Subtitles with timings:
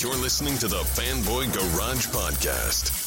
[0.00, 2.97] You're listening to the Fanboy Garage Podcast.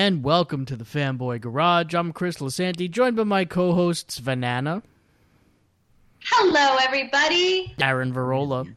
[0.00, 1.92] And welcome to the Fanboy Garage.
[1.92, 4.82] I'm Chris Lasanti, joined by my co-hosts Banana,
[6.24, 7.74] Hello, everybody.
[7.82, 8.74] Aaron Varola.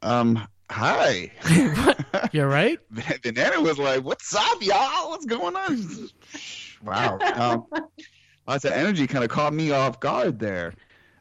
[0.00, 1.30] Um, hi.
[2.32, 2.78] You're right.
[3.22, 5.10] Banana was like, "What's up, y'all?
[5.10, 6.08] What's going on?"
[6.82, 7.18] Wow.
[7.34, 7.66] Um,
[8.46, 10.72] lots of energy kind of caught me off guard there.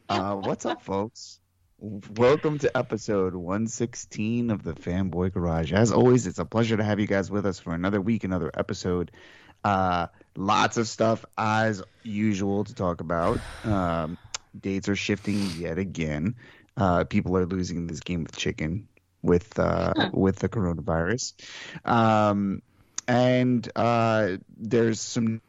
[0.07, 1.41] Uh, what's up, folks?
[1.79, 5.71] Welcome to episode 116 of the Fanboy Garage.
[5.71, 8.49] As always, it's a pleasure to have you guys with us for another week, another
[8.51, 9.11] episode.
[9.63, 13.39] Uh, lots of stuff as usual to talk about.
[13.63, 14.17] Um,
[14.59, 16.33] dates are shifting yet again.
[16.75, 18.87] Uh, people are losing this game of chicken
[19.21, 21.33] with uh, with the coronavirus,
[21.85, 22.63] um,
[23.07, 25.41] and uh, there's some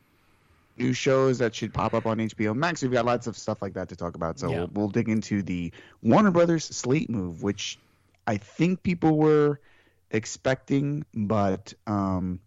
[0.78, 2.82] new shows that should pop up on HBO Max.
[2.82, 4.38] We've got lots of stuff like that to talk about.
[4.38, 4.58] So Yeah.
[4.58, 7.78] we'll, we'll dig into the Warner Brothers slate move, which
[8.26, 9.60] I think people were
[10.10, 12.40] expecting, but um,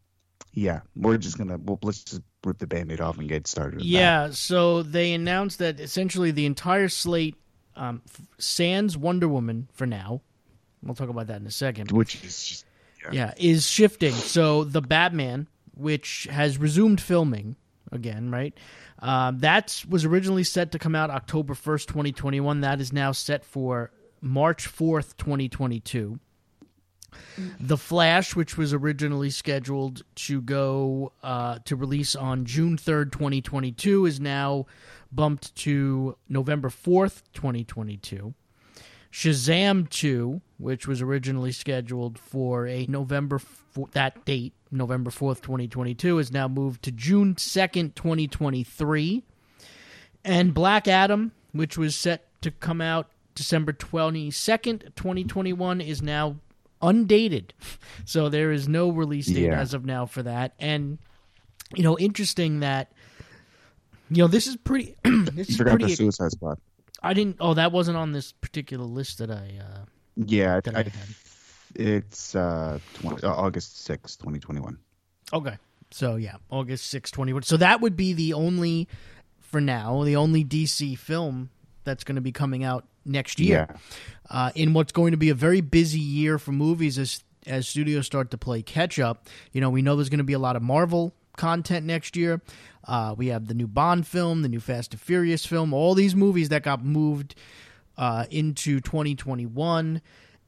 [0.53, 3.75] yeah, we're just gonna we'll, let's just rip the band-aid off and get started.
[3.75, 3.89] with that.
[3.89, 7.35] Yeah, so they announced that essentially the entire slate,
[7.75, 8.01] um,
[8.37, 10.21] sans Wonder Woman for now.
[10.83, 11.91] We'll talk about that in a second.
[11.91, 12.65] which is just
[13.11, 14.13] Yeah, is shifting.
[14.13, 17.55] So the Batman, which has resumed filming
[17.91, 18.53] again, right?
[18.99, 22.61] Um, that was originally set to come out October first, twenty twenty one.
[22.61, 26.19] That is now set for March fourth, twenty twenty two.
[27.59, 33.41] The Flash, which was originally scheduled to go uh, to release on June third, twenty
[33.41, 34.65] twenty two, is now
[35.11, 38.33] bumped to November fourth, twenty twenty two.
[39.11, 46.17] Shazam 2, which was originally scheduled for a November f- that date, November 4th, 2022,
[46.19, 49.23] is now moved to June 2nd, 2023.
[50.23, 56.37] And Black Adam, which was set to come out December 22nd, 2021, is now
[56.81, 57.53] undated.
[58.05, 59.59] So there is no release date Yeah.
[59.59, 60.53] as of now for that.
[60.59, 60.97] And
[61.75, 62.91] you know, interesting that
[64.09, 66.59] you know, this is pretty this you is forgot pretty the Suicide Squad.
[67.01, 67.37] I didn't.
[67.39, 69.59] Oh, that wasn't on this particular list that I.
[69.59, 69.85] Uh,
[70.15, 70.91] Yeah, That I, I
[71.73, 74.77] it's uh, 20, uh, August sixth, 2021.
[75.33, 75.57] okay,
[75.89, 77.43] so yeah, August 6, 21.
[77.43, 78.87] So that would be the only,
[79.39, 81.49] for now, the only DC film
[81.83, 83.67] that's going to be coming out next year.
[83.69, 83.77] Yeah.
[84.29, 88.05] Uh, in what's going to be a very busy year for movies as as studios
[88.05, 89.27] start to play catch up.
[89.51, 92.41] You know, we know there's going to be a lot of Marvel content next year.
[92.87, 96.15] Uh, we have the new Bond film, the new Fast and Furious film, all these
[96.15, 97.35] movies that got moved
[97.97, 100.01] uh, into 2021,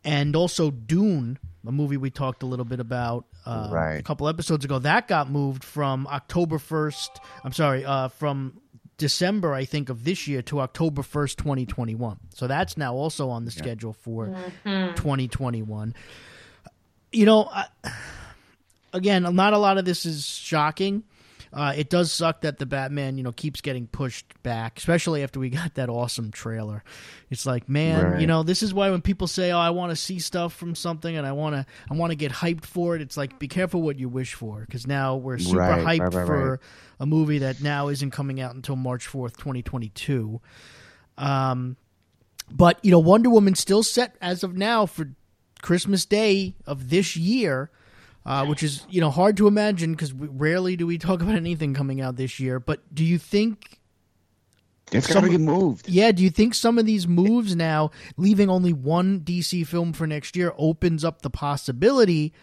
[0.04, 1.38] and also Dune,
[1.68, 4.00] a movie we talked a little bit about uh, Right.
[4.00, 4.80] a couple episodes ago.
[4.80, 7.10] That got moved from October 1st.
[7.44, 8.60] I'm sorry, uh, from
[8.98, 12.20] December, I think, of this year to October 1st, 2021.
[12.36, 14.28] So that's now also on the schedule for
[14.96, 15.94] 2021.
[17.12, 17.66] You know, I,
[18.94, 21.04] again, not a lot of this is shocking.
[21.52, 25.40] Uh, it does suck that the Batman, you know, keeps getting pushed back, especially after
[25.40, 26.84] we got that awesome trailer.
[27.30, 28.22] It's like, man, Right.
[28.22, 30.74] you know, this is why when people say, "Oh, I want to see stuff from
[30.74, 33.48] something and I want to, I want to get hyped for it," it's like, be
[33.48, 36.60] careful what you wish for, because now we're super Right, hyped right, for
[37.00, 40.42] a movie that now isn't coming out until March fourth, twenty twenty two.
[41.20, 41.78] Um,
[42.52, 45.12] but you know, Wonder Woman still set as of now for
[45.62, 47.70] Christmas Day of this year,
[48.26, 51.74] uh, which is you know hard to imagine because rarely do we talk about anything
[51.74, 52.60] coming out this year.
[52.60, 53.80] But do you think?
[54.92, 55.90] It's got to get moved.
[55.90, 60.06] Yeah, do you think some of these moves now, leaving only one DC film for
[60.06, 62.34] next year, opens up the possibility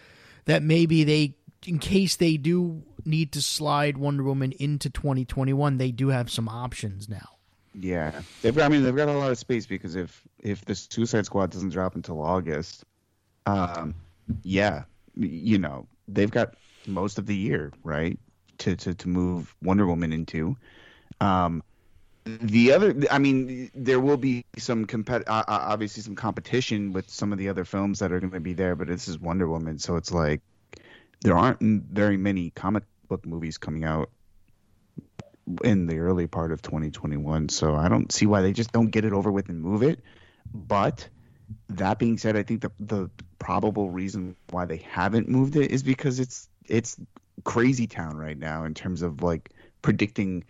[0.46, 1.36] that maybe they,
[1.66, 6.48] in case they do need to slide Wonder Woman into 2021, they do have some
[6.48, 7.28] options now.
[7.74, 8.64] Yeah, they've got.
[8.64, 11.68] I mean, they've got a lot of space because if if the Suicide Squad doesn't
[11.68, 12.84] drop until August,
[13.46, 13.94] um,
[14.42, 14.84] yeah,
[15.16, 16.54] you know, they've got
[16.86, 18.18] most of the year, right,
[18.58, 20.56] to to to move Wonder Woman into.
[21.20, 21.62] Um,
[22.24, 27.38] the other, I mean, there will be some compet, obviously some competition with some of
[27.38, 29.96] the other films that are going to be there, but this is Wonder Woman, so
[29.96, 30.42] it's like
[31.22, 34.10] there aren't very many comic book movies coming out
[35.64, 37.48] in the early part of 2021.
[37.48, 40.00] So I don't see why they just don't get it over with and move it.
[40.54, 41.08] But
[41.70, 45.82] that being said, I think the the probable reason why they haven't moved it is
[45.82, 46.96] because it's it's
[47.44, 49.50] crazy town right now in terms of like
[49.82, 50.44] predicting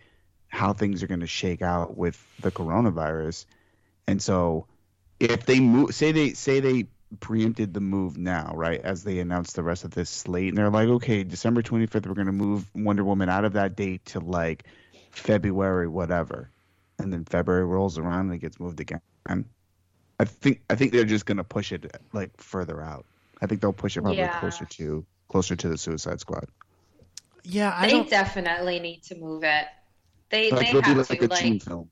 [0.47, 3.45] how things are going to shake out with the coronavirus.
[4.07, 4.67] And so
[5.19, 6.87] if they move say they say they
[7.19, 8.79] preempted the move now, right?
[8.81, 12.13] As they announced the rest of this slate and they're like, "Okay, December 25th we're
[12.13, 14.65] going to move Wonder Woman out of that date to like
[15.11, 16.49] February whatever."
[16.99, 19.01] And then February rolls around and it gets moved again.
[20.21, 23.05] I think I think they're just going to push it like further out.
[23.41, 24.29] I think they'll push it probably Yeah.
[24.29, 26.47] closer to closer to the Suicide Squad.
[27.43, 28.09] Yeah, I They don't.
[28.09, 29.67] definitely need to move it.
[30.29, 31.23] They Like they it'll be have like to.
[31.23, 31.89] a June Like film.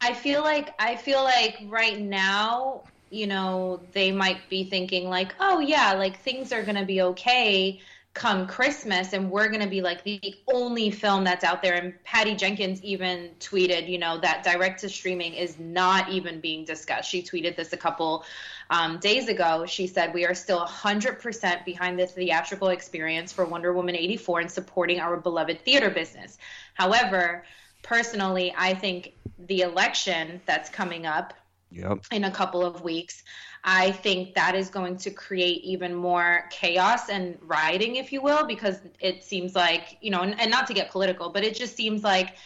[0.00, 5.34] I feel like I feel like right now, you know, they might be thinking like,
[5.40, 7.80] oh yeah, like things are gonna be okay
[8.14, 11.74] come Christmas, and we're gonna be like the only film that's out there.
[11.74, 16.64] And Patty Jenkins even tweeted, you know, that direct to streaming is not even being
[16.64, 17.10] discussed.
[17.10, 18.24] She tweeted this a couple
[18.70, 19.66] um, days ago.
[19.66, 24.50] She said, We are still 100% behind the theatrical experience for Wonder Woman 84 and
[24.50, 26.38] supporting our beloved theater business.
[26.74, 27.44] However,
[27.82, 31.34] personally, I think the election that's coming up
[31.70, 32.04] Yep.
[32.12, 33.24] in a couple of weeks,
[33.64, 38.46] I think that is going to create even more chaos and rioting, if you will,
[38.46, 41.74] because it seems like, you know, and, and not to get political, but it just
[41.74, 42.36] seems like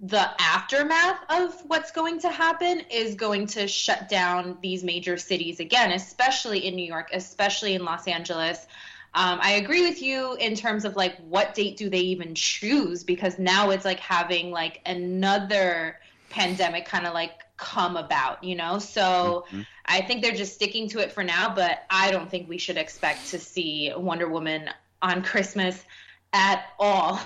[0.00, 5.60] the aftermath of what's going to happen is going to shut down these major cities
[5.60, 8.66] again, especially in New York, especially in Los Angeles.
[9.14, 13.02] Um, I agree with you in terms of like what date do they even choose
[13.02, 15.98] because now it's like having like another
[16.28, 18.78] pandemic kind of like come about, you know?
[18.78, 19.66] So Mhm.
[19.86, 22.76] I think they're just sticking to it for now, but I don't think we should
[22.76, 24.70] expect to see Wonder Woman
[25.02, 25.84] on Christmas
[26.32, 27.20] at all.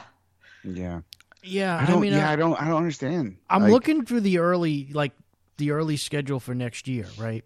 [0.64, 1.00] Yeah.
[1.42, 2.00] yeah, I don't.
[2.00, 2.60] mean, yeah, I, I don't.
[2.60, 3.36] I don't understand.
[3.48, 5.12] I'm Like, looking through the early like
[5.58, 7.44] the early schedule for next year, right?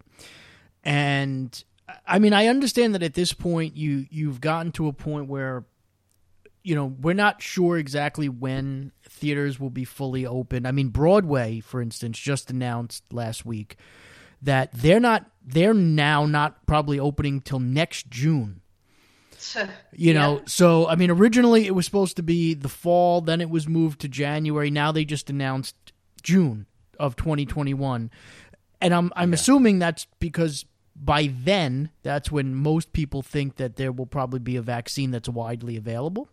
[0.84, 1.62] And
[2.06, 5.64] I mean, I understand that at this point you you've gotten to a point where
[6.68, 10.66] you know, we're not sure exactly when theaters will be fully open.
[10.66, 13.76] I mean, Broadway, for instance, just announced last week
[14.42, 18.60] that they're not they're now not probably opening till next June.
[19.96, 20.42] You know, Yeah.
[20.46, 24.00] so I mean, originally it was supposed to be the fall, then it was moved
[24.02, 24.70] to January.
[24.70, 25.74] Now they just announced
[26.22, 26.66] June
[26.98, 28.10] of 2021,
[28.82, 33.92] and I'm I'm assuming that's because by then that's when most people think that there
[33.92, 36.28] will probably be a vaccine that's widely available.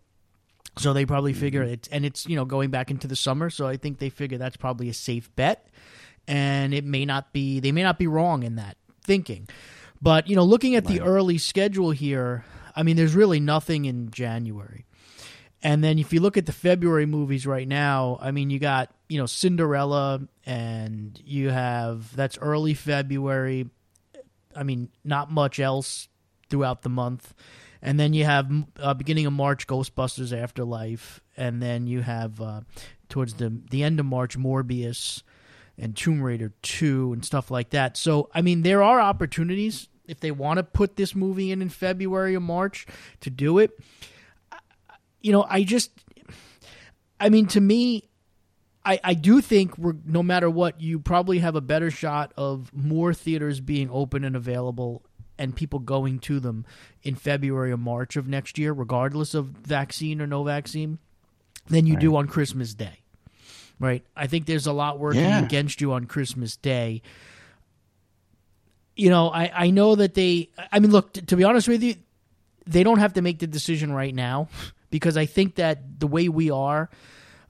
[0.78, 1.72] So they probably figure mm-hmm.
[1.72, 4.38] it's and it's you know going back into the summer, so I think they figure
[4.38, 5.68] that's probably a safe bet,
[6.28, 9.48] and it may not be they may not be wrong in that thinking,
[10.02, 12.44] but you know looking at the early schedule here,
[12.74, 14.84] I mean there's really nothing in January,
[15.62, 18.90] and then if you look at the February movies right now, I mean you got
[19.08, 23.70] you know Cinderella and you have that's early February,
[24.54, 26.08] I mean not much else
[26.50, 27.32] throughout the month.
[27.86, 28.50] And then you have
[28.80, 32.62] uh, beginning of March Ghostbusters Afterlife, and then you have uh,
[33.08, 35.22] towards the the end of March Morbius
[35.78, 37.96] and Tomb Raider two and stuff like that.
[37.96, 41.68] So I mean, there are opportunities if they want to put this movie in in
[41.68, 42.88] February or March
[43.20, 43.70] to do it.
[45.20, 45.92] You know, I just,
[47.20, 48.08] I mean, to me,
[48.84, 52.72] I, I do think we're no matter what, you probably have a better shot of
[52.74, 55.04] more theaters being open and available
[55.38, 56.64] and people going to them
[57.02, 60.98] in February or March of next year, regardless of vaccine or no vaccine,
[61.68, 63.00] than you do on Christmas Day.
[63.78, 64.04] Right?
[64.16, 65.44] I think there's a lot working Yeah.
[65.44, 67.02] against you on Christmas Day.
[68.94, 71.82] You know, I, I know that they, I mean, look, t- to be honest with
[71.82, 71.96] you,
[72.66, 74.48] they don't have to make the decision right now
[74.90, 76.88] because I think that the way we are,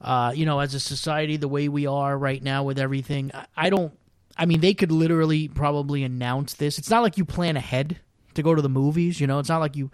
[0.01, 3.45] uh, you know, as a society, the way we are right now with everything, I,
[3.55, 3.93] I don't.
[4.37, 6.77] I mean, they could literally probably announce this.
[6.77, 7.99] It's not like you plan ahead
[8.35, 9.19] to go to the movies.
[9.19, 9.89] You know, it's not like you,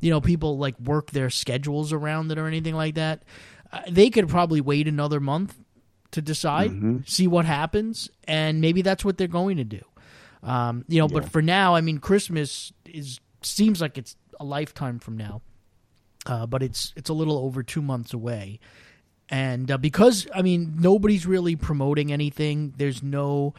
[0.00, 3.22] you know, people like work their schedules around it or anything like that.
[3.72, 5.54] Uh, they could probably wait another month
[6.12, 6.70] to decide,
[7.06, 9.80] see what happens, and maybe that's what they're going to do.
[10.42, 14.98] Um, you know, but for now, I mean, Christmas is seems like it's a lifetime
[14.98, 15.42] from now,
[16.26, 18.60] uh, but it's it's a little over two months away,
[19.28, 22.74] and uh, because I mean nobody's really promoting anything.
[22.76, 23.54] There's no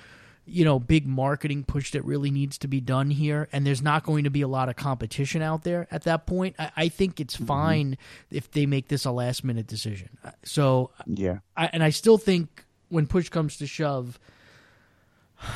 [0.45, 4.03] you know big marketing push that really needs to be done here, and there's not
[4.03, 6.55] going to be a lot of competition out there at that point.
[6.59, 7.97] I, I think it's fine
[8.31, 10.09] if they make this a last minute decision.
[10.23, 11.39] Uh, So Yeah.
[11.57, 14.19] I, and I still think when push comes to shove,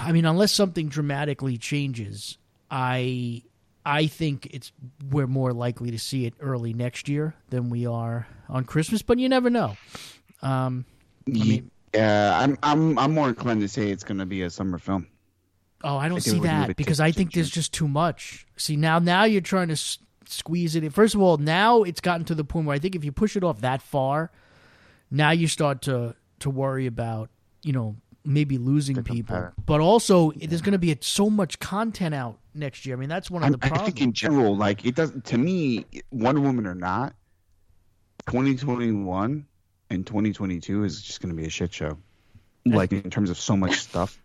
[0.02, 2.38] I mean, unless something dramatically changes,
[2.72, 3.44] I
[3.86, 4.72] I think it's
[5.10, 9.02] we're more likely to see it early next year than we are on Christmas.
[9.02, 9.78] But you never know.
[10.42, 10.86] Um,
[11.28, 14.50] I mean, Yeah, I'm I'm I'm more inclined to say it's going to be a
[14.50, 15.08] summer film.
[15.84, 18.46] oh, I don't think they see that because I think there's just too much.
[18.58, 20.90] See now, now you're trying to s- squeeze it in.
[20.92, 23.36] First of all, now it's gotten to the point where I think if you push
[23.36, 24.32] it off that far,
[25.10, 27.30] now you start to to worry about
[27.64, 29.36] you know maybe losing The people.
[29.36, 29.54] competitor.
[29.66, 32.96] But also, there's going to be so much content out next year.
[32.96, 35.38] I mean, that's one of I, the I think in general, like it doesn't to
[35.38, 37.16] me, Wonder Woman or not,
[38.28, 39.46] 2021
[39.90, 41.98] and 2022 is just going to be a shit show.
[42.66, 44.18] Like in terms of so much stuff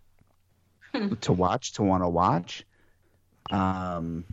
[1.21, 2.65] to watch, to want to watch.
[3.51, 4.25] Um,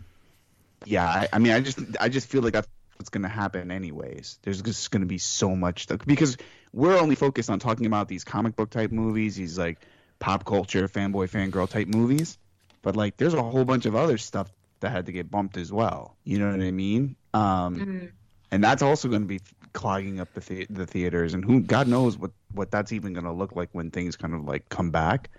[0.84, 3.70] yeah, I, I mean, I just, I just feel like that's what's going to happen
[3.70, 4.38] anyways.
[4.42, 6.36] There's just going to be so much stuff because
[6.72, 9.78] we're only focused on talking about these comic book type movies, these like
[10.18, 12.38] pop culture fanboy fangirl type movies.
[12.82, 15.72] But like, there's a whole bunch of other stuff that had to get bumped as
[15.72, 16.16] well.
[16.24, 17.14] You know what I mean?
[17.32, 18.10] Um, Mhm.
[18.50, 19.40] and that's also going to be
[19.72, 23.24] clogging up the the the theaters, and who God knows what what that's even going
[23.24, 25.30] to look like when things kind of like come back.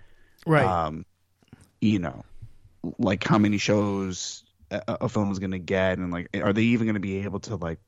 [0.46, 0.64] right.
[0.66, 1.04] Um,
[1.80, 2.24] you know,
[2.98, 6.62] like how many shows a, a film is going to get, and like, are they
[6.62, 7.78] even going to be able to like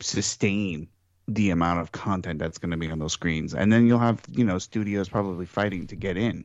[0.00, 0.88] sustain
[1.26, 3.54] the amount of content that's going to be on those screens?
[3.54, 6.44] And then you'll have you know studios probably fighting to get in.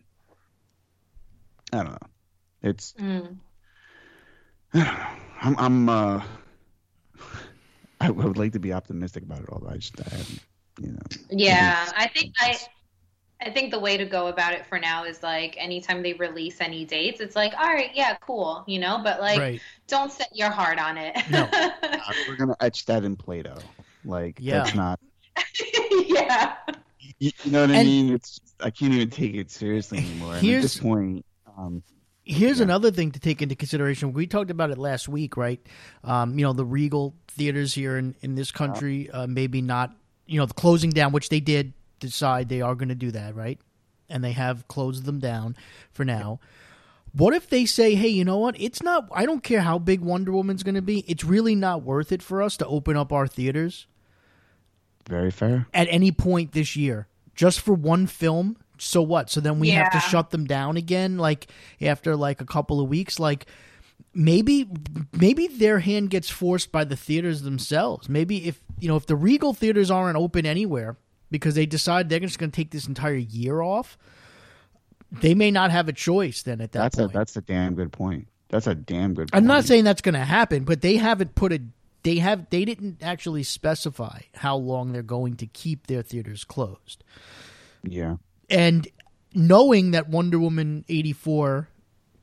[1.73, 2.07] I don't know.
[2.61, 3.37] It's Mm.
[4.73, 6.23] I'm I'm uh
[7.99, 10.39] I would like to be optimistic about it, although I just I haven't,
[10.81, 10.99] you know.
[11.29, 12.57] Yeah, I think I
[13.41, 16.59] I think the way to go about it for now is like anytime they release
[16.59, 19.61] any dates, it's like, all right, yeah, cool, you know, but like right.
[19.87, 21.15] don't set your heart on it.
[21.29, 21.49] No.
[22.27, 23.59] We're gonna etch that in Play-Doh.
[24.03, 24.63] Like Yeah.
[24.63, 24.99] that's not.
[26.05, 26.55] yeah.
[27.19, 28.13] You, you know what I mean?
[28.13, 30.35] It's I can't even take it seriously anymore.
[30.35, 31.25] And at this point,
[31.57, 31.81] um,
[32.31, 32.65] Here's Yeah.
[32.65, 34.13] another thing to take into consideration.
[34.13, 35.59] We talked about it last week, right?
[36.03, 39.95] Um, you know, the Regal theaters here in, in this country, uh, maybe not,
[40.27, 43.35] you know, the closing down, which they did decide they are going to do that,
[43.35, 43.59] right?
[44.09, 45.55] And they have closed them down
[45.91, 46.39] for now.
[47.13, 48.55] What if they say, hey, you know what?
[48.61, 51.03] It's not, I don't care how big Wonder Woman's going to be.
[51.07, 53.87] It's really not worth it for us to open up our theaters
[55.07, 55.65] very fair.
[55.73, 59.91] at any point this year just for one film so what so then we have
[59.91, 61.47] to shut them down again like
[61.81, 63.45] after like a couple of weeks like
[64.13, 64.67] maybe
[65.13, 69.15] maybe their hand gets forced by the theaters themselves maybe if you know if the
[69.15, 70.97] regal theaters aren't open anywhere
[71.29, 73.97] because they decide they're just going to take this entire year off
[75.11, 77.75] they may not have a choice then at that That's point a that's a damn
[77.75, 78.27] good point.
[78.49, 79.29] That's a damn good.
[79.31, 81.61] I'm not saying that's going to happen, but they haven't put a
[82.03, 87.03] they have they didn't actually specify how long they're going to keep their theaters closed.
[87.83, 88.15] Yeah.
[88.49, 88.87] And
[89.33, 91.69] knowing that Wonder Woman 84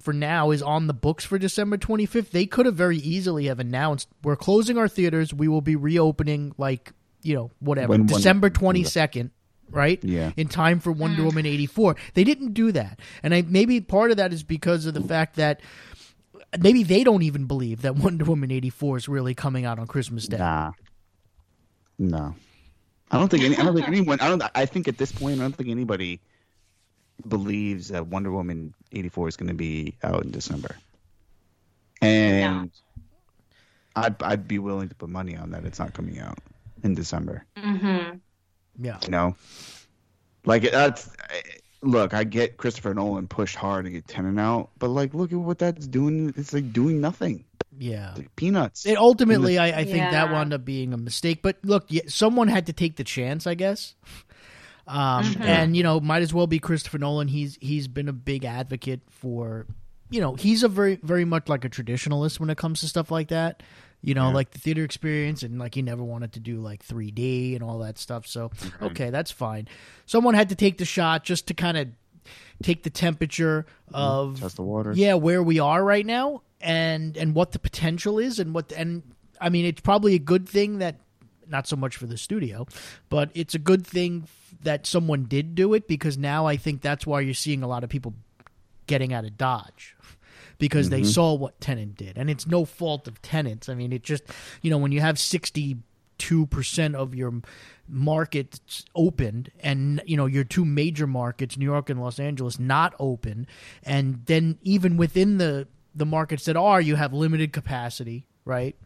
[0.00, 3.58] for now is on the books for December 25th, they could have very easily have
[3.60, 6.92] announced we're closing our theaters, we will be reopening like,
[7.22, 9.30] you know, whatever, When Wonder- December 22nd,
[9.70, 10.02] right?
[10.04, 10.30] Yeah.
[10.36, 11.96] In time for Wonder Woman 84.
[12.14, 13.00] They didn't do that.
[13.22, 15.60] And I maybe part of that is because of the fact that
[16.58, 20.28] maybe they don't even believe that Wonder Woman 84 is really coming out on Christmas
[20.28, 20.38] Day.
[20.38, 20.72] Nah.
[21.98, 22.34] No.
[23.10, 23.56] I don't think any.
[23.56, 24.20] I don't think anyone.
[24.20, 24.42] I don't.
[24.54, 26.20] I think at this point, I don't think anybody
[27.26, 30.76] believes that Wonder Woman eighty four is going to be out in December.
[32.02, 32.70] And
[33.94, 36.38] I'd I'd be willing to put money on that it's not coming out
[36.82, 37.44] in December.
[37.56, 38.18] Mm-hmm.
[38.78, 38.98] Yeah.
[39.02, 39.36] You know,
[40.44, 41.10] like that's.
[41.82, 45.38] Look, I get Christopher Nolan pushed hard to get Tenet out, but like, look at
[45.38, 46.32] what that's doing.
[46.36, 47.44] It's like doing nothing.
[47.78, 48.10] Yeah.
[48.10, 48.86] It's like peanuts.
[48.86, 51.40] It ultimately, I, I think that wound up being a mistake.
[51.42, 53.94] But look, someone had to take the chance, I guess.
[54.88, 55.40] Um, Mhm.
[55.40, 57.26] And you know, might as well be Christopher Nolan.
[57.26, 59.66] He's he's been a big advocate for,
[60.10, 63.10] you know, he's a very very much like a traditionalist when it comes to stuff
[63.10, 63.64] like that.
[64.00, 64.34] You know, Yeah.
[64.34, 67.80] like the theater experience, and like he never wanted to do like 3D and all
[67.80, 68.28] that stuff.
[68.28, 69.66] So okay, that's fine.
[70.04, 71.88] Someone had to take the shot just to kind of
[72.62, 73.94] take the temperature mm-hmm.
[73.94, 74.96] of Test the waters.
[74.96, 79.02] yeah where we are right now and and what the potential is and what and
[79.40, 80.96] i mean it's probably a good thing that
[81.48, 82.66] not so much for the studio
[83.08, 84.26] but it's a good thing
[84.62, 87.84] that someone did do it because now i think that's why you're seeing a lot
[87.84, 88.14] of people
[88.86, 89.94] getting out of dodge
[90.58, 91.10] because they mm-hmm.
[91.10, 92.16] saw what Tenet did.
[92.16, 94.24] And it's no fault of Tenet's i mean it just
[94.62, 95.18] you know when you have
[96.18, 97.40] 62% of your
[97.88, 102.94] markets opened and you know your two major markets new york and los angeles not
[102.98, 103.46] open.
[103.84, 108.76] And then even within the the markets that are you have limited capacity right?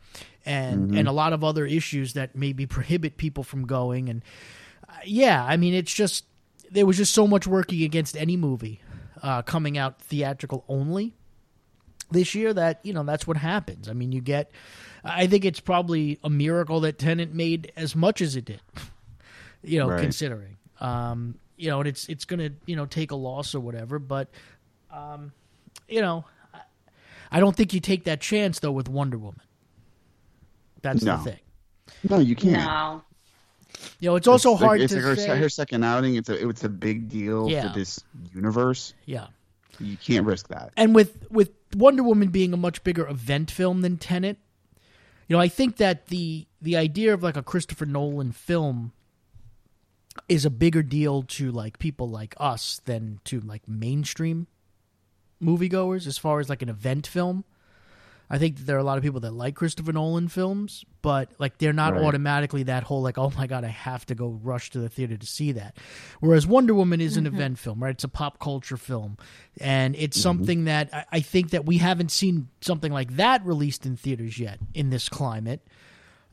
[0.47, 4.09] And and a lot of other issues that maybe prohibit people from going.
[4.09, 4.23] And
[4.89, 6.25] uh, yeah i mean it's just
[6.71, 8.81] there was just so much working against any movie
[9.23, 11.15] uh, coming out theatrical only
[12.11, 14.51] this year that you know that's what happens i mean you get
[15.05, 18.61] i think it's probably a miracle that Tenet made as much as it did
[19.63, 20.01] you know Right.
[20.01, 23.99] considering um you know and it's it's gonna you know take a loss or whatever
[23.99, 24.29] but
[24.93, 25.33] um
[25.89, 26.25] you know
[26.55, 26.61] I-
[27.33, 29.41] i don't think you take that chance though with wonder woman
[30.83, 31.19] That's No.
[31.19, 31.41] the thing.
[32.09, 32.57] No, you can't.
[32.57, 33.03] No.
[33.99, 35.39] You know, it's also It's like- hard it's to like her, say.
[35.39, 36.15] her second outing.
[36.15, 37.69] It's a it's a big deal Yeah.
[37.73, 38.01] for this
[38.35, 38.95] universe.
[39.05, 39.27] yeah.
[39.79, 40.73] You can't risk that.
[40.77, 44.39] and with with Wonder Woman being a much bigger event film than Tenet,
[45.29, 48.93] you know, I think that the the idea of like a Christopher Nolan film
[50.29, 54.49] is a bigger deal to like people like us than to like mainstream
[55.41, 57.45] moviegoers as far as like an event film.
[58.33, 61.31] I think that there are a lot of people that like Christopher Nolan films, but
[61.41, 62.05] like they're not Right.
[62.05, 65.17] automatically that whole like, oh my god, I have to go rush to the theater
[65.17, 65.77] to see that.
[66.21, 67.91] Whereas Wonder Woman is an event film, right?
[67.91, 69.19] It's a pop culture film,
[69.61, 73.85] and it's something that I, I think that we haven't seen something like that released
[73.85, 75.67] in theaters yet in this climate.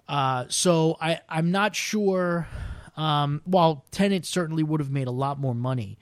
[0.08, 2.48] Uh, so I I'm not sure.
[2.96, 5.98] Um, while Tenet certainly would have made a lot more money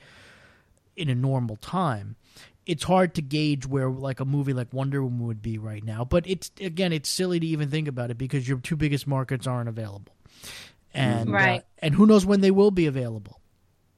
[0.96, 2.16] in a normal time,
[2.66, 6.04] it's hard to gauge where like a movie like Wonder Woman would be right now.
[6.06, 9.46] But it's again, it's silly to even think about it because your two biggest markets
[9.48, 10.14] aren't available,
[10.94, 11.62] and Right.
[11.62, 13.40] uh, and who knows when they will be available.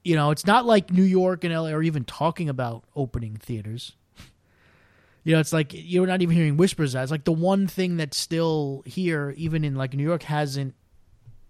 [0.03, 3.93] You know, it's not like New York and LA are even talking about opening theaters.
[5.24, 6.93] You know, it's like you're not even hearing whispers.
[6.93, 7.03] that.
[7.03, 10.74] It's like the one thing that's still here, even in like New York, hasn't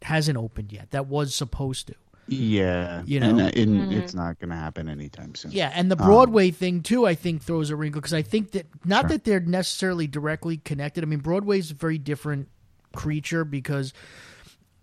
[0.01, 0.89] hasn't opened yet.
[0.89, 1.93] That was supposed to.
[2.27, 3.45] Yeah, You and, know?
[3.47, 5.51] and it's not going to happen anytime soon.
[5.51, 8.51] Yeah, and the Um, Broadway thing too, I think throws a wrinkle because I think
[8.51, 9.09] that not Sure.
[9.09, 11.03] that they're necessarily directly connected.
[11.03, 12.49] I mean, Broadway's a very different
[12.93, 13.93] creature because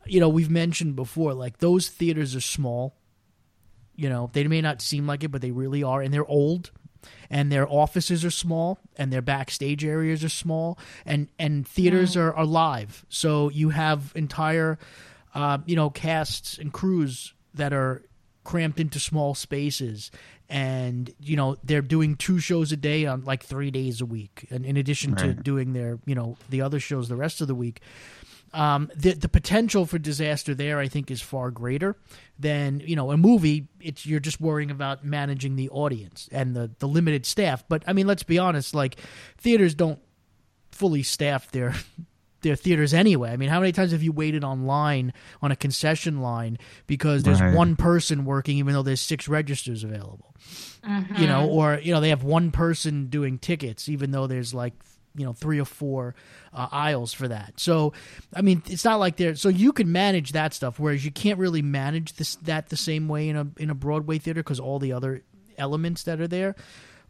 [0.06, 2.96] you know we've mentioned before, like those theaters are small.
[3.96, 6.70] You know, they may not seem like it, but they really are, and they're old,
[7.30, 12.32] and their offices are small, and their backstage areas are small, and and theaters are,
[12.34, 14.78] are live, so you have entire,
[15.34, 18.02] uh, you know, casts and crews that are
[18.44, 20.10] cramped into small spaces
[20.50, 24.46] and you know they're doing two shows a day on like three days a week
[24.50, 27.54] and in addition to doing their you know the other shows the rest of the
[27.54, 27.80] week
[28.54, 31.96] um, the the potential for disaster there, I think, is far greater
[32.38, 33.66] than you know a movie.
[33.80, 37.64] It's you're just worrying about managing the audience and the the limited staff.
[37.68, 38.96] But I mean, let's be honest, like
[39.38, 39.98] theaters don't
[40.70, 41.74] fully staff their
[42.44, 43.30] their theaters anyway.
[43.32, 47.40] I mean, how many times have you waited online on a concession line because there's
[47.40, 47.52] Right.
[47.52, 50.32] one person working even though there's six registers available?
[51.16, 54.74] You know, or you know they have one person doing tickets even though there's like
[55.16, 56.14] you know three or four
[56.52, 57.54] uh, aisles for that.
[57.56, 57.92] So,
[58.34, 61.38] I mean, it's not like they're so you can manage that stuff, whereas you can't
[61.38, 64.78] really manage this that the same way in a in a Broadway theater because all
[64.78, 65.22] the other
[65.56, 66.54] elements that are there.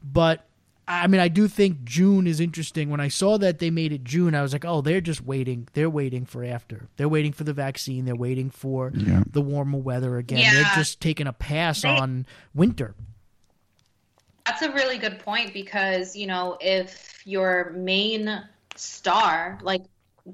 [0.03, 0.47] But
[0.87, 2.91] I mean, I do think June is interesting.
[2.91, 5.67] When I saw that they made it June, I was like, oh, they're just waiting.
[5.73, 6.89] They're waiting for after.
[6.97, 8.05] They're waiting for the vaccine.
[8.05, 9.23] They're waiting for Yeah.
[9.31, 10.41] the warmer weather again.
[10.41, 10.53] Yeah.
[10.53, 12.95] They're just taking a pass They- on winter.
[14.45, 18.43] That's a really good point because, you know, if your main
[18.77, 19.83] star like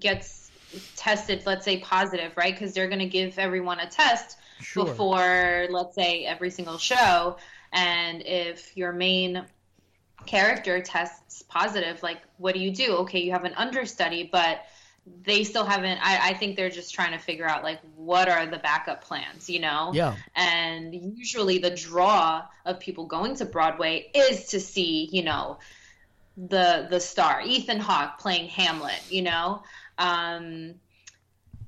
[0.00, 0.50] gets
[0.96, 2.52] tested, let's say positive, right?
[2.52, 4.84] Because they're going to give everyone a test Sure.
[4.84, 7.36] before, let's say, every single show.
[7.72, 9.44] And if your main
[10.26, 12.96] character tests positive, like, what do you do?
[12.98, 14.64] Okay, you have an understudy, but
[15.24, 15.98] they still haven't.
[16.02, 19.48] I, I think they're just trying to figure out, like, what are the backup plans,
[19.48, 19.90] you know?
[19.94, 20.14] Yeah.
[20.36, 25.58] and usually the draw of people going to Broadway is to see, you know,
[26.36, 29.00] the the star Ethan Hawke playing Hamlet.
[29.10, 29.62] You know,
[29.98, 30.74] um,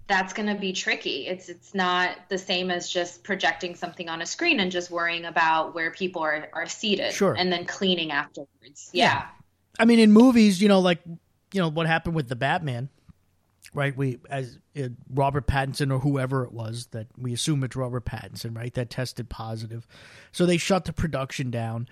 [0.08, 1.26] that's going to be tricky.
[1.26, 5.24] It's it's not the same as just projecting something on a screen and just worrying
[5.24, 7.34] about where people are are seated, Sure.
[7.34, 8.90] and then cleaning afterwards.
[8.92, 9.02] Yeah.
[9.02, 9.26] Yeah,
[9.78, 12.88] I mean, in movies, you know, like you know what happened with the Batman,
[13.74, 13.96] right?
[13.96, 18.56] We as uh, Robert Pattinson or whoever it was that we assume it's Robert Pattinson,
[18.56, 18.72] right?
[18.74, 19.86] That tested positive,
[20.32, 21.88] so they shut the production down.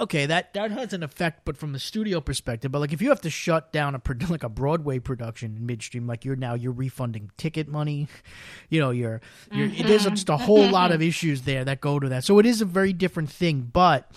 [0.00, 3.10] Okay, that that has an effect, but from the studio perspective, but like if you
[3.10, 4.00] have to shut down a
[4.30, 8.08] like a Broadway production in midstream, like you're now you're refunding ticket money,
[8.70, 11.08] you know, you're you're there's just a whole lot of mm-hmm.
[11.08, 12.24] issues there that go to that.
[12.24, 14.10] So it is a very different thing, but.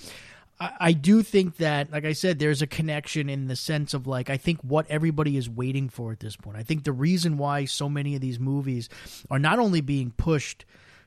[0.57, 4.07] I, I do think that, like I said, there's a connection in the sense of
[4.07, 6.55] like I think what everybody is waiting for at this point.
[6.55, 8.88] I think the reason why so many of these movies
[9.29, 10.63] are not only being pushed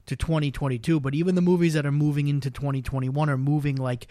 [0.08, 4.06] to 2022, but even the movies that are moving into 2021 are moving like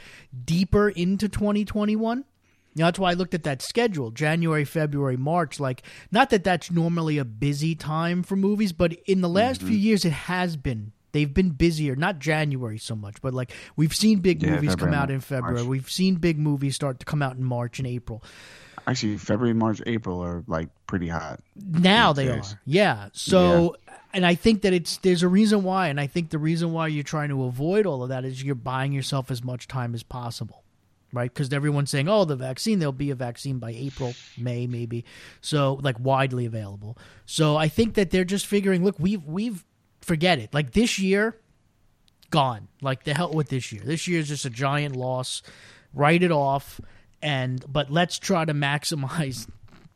[0.46, 2.24] deeper into 2021.
[2.74, 5.60] You know, that's why I looked at that schedule January, February, March.
[5.60, 5.82] Like,
[6.12, 9.78] not that that's normally a busy time for movies, but in the last few mm-hmm.
[9.78, 10.92] years, it has been.
[11.14, 14.94] They've been busier, not January so much, but like we've seen big Yeah, movies come
[14.94, 15.56] out in February.
[15.56, 15.68] March.
[15.68, 18.24] We've seen big movies start to come out in March and April.
[18.86, 21.40] Actually, February, March, April are like pretty hot.
[21.56, 22.54] Now they days.
[22.54, 22.62] are.
[22.66, 23.10] Yeah.
[23.14, 23.78] So
[24.14, 26.88] and I think that it's there's a reason why and I think the reason why
[26.88, 30.04] you're trying to avoid all of that is you're buying yourself as much time as
[30.04, 30.64] possible.
[31.14, 31.34] right?
[31.34, 35.06] Because everyone's saying, "Oh, the vaccine, there'll be a vaccine by April, May, maybe."
[35.42, 36.98] So, like widely available.
[37.26, 39.64] So, I think that they're just figuring, look, we've we've
[40.02, 40.54] forget it.
[40.54, 41.38] Like this year,
[42.30, 42.68] gone.
[42.82, 43.82] Like the hell with this year.
[43.86, 45.42] This year is just a giant loss.
[45.94, 46.82] Write it off,
[47.22, 49.48] and but let's try to maximize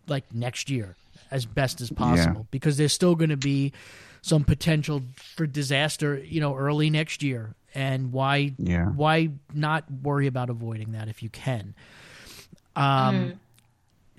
[0.08, 0.96] like next year
[1.32, 3.72] as best as possible because there's still going to be
[4.22, 7.56] some potential for disaster, you know, early next year.
[7.74, 8.88] And why Yeah.
[8.88, 11.74] why not worry about avoiding that if you can?
[12.76, 13.40] Um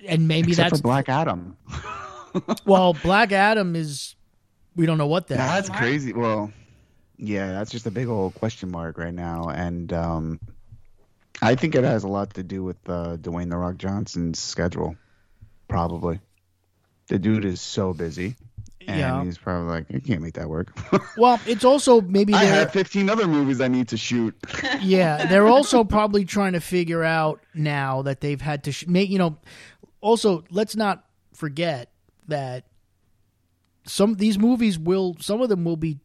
[0.05, 1.55] and maybe Except that's for Black Adam.
[2.65, 4.15] well, Black Adam is
[4.75, 5.37] we don't know what that.
[5.37, 5.79] That's Mark?
[5.81, 6.13] crazy.
[6.13, 6.51] Well,
[7.17, 10.39] yeah, that's just a big old question mark right now, and um,
[11.41, 14.95] I think it has a lot to do with uh, Dwayne the Rock Johnson's schedule.
[15.67, 16.19] Probably,
[17.07, 18.35] the dude is so busy,
[18.87, 19.23] and Yeah.
[19.23, 20.71] he's probably like, I can't make that work.
[21.17, 24.35] Well, it's also maybe I they're have 15 other movies I need to shoot.
[24.81, 29.09] yeah, they're also probably trying to figure out now that they've had to sh- make.
[29.09, 29.37] You know,
[30.01, 31.91] also let's not forget
[32.27, 32.65] that
[33.85, 35.99] some these movies will some of them will be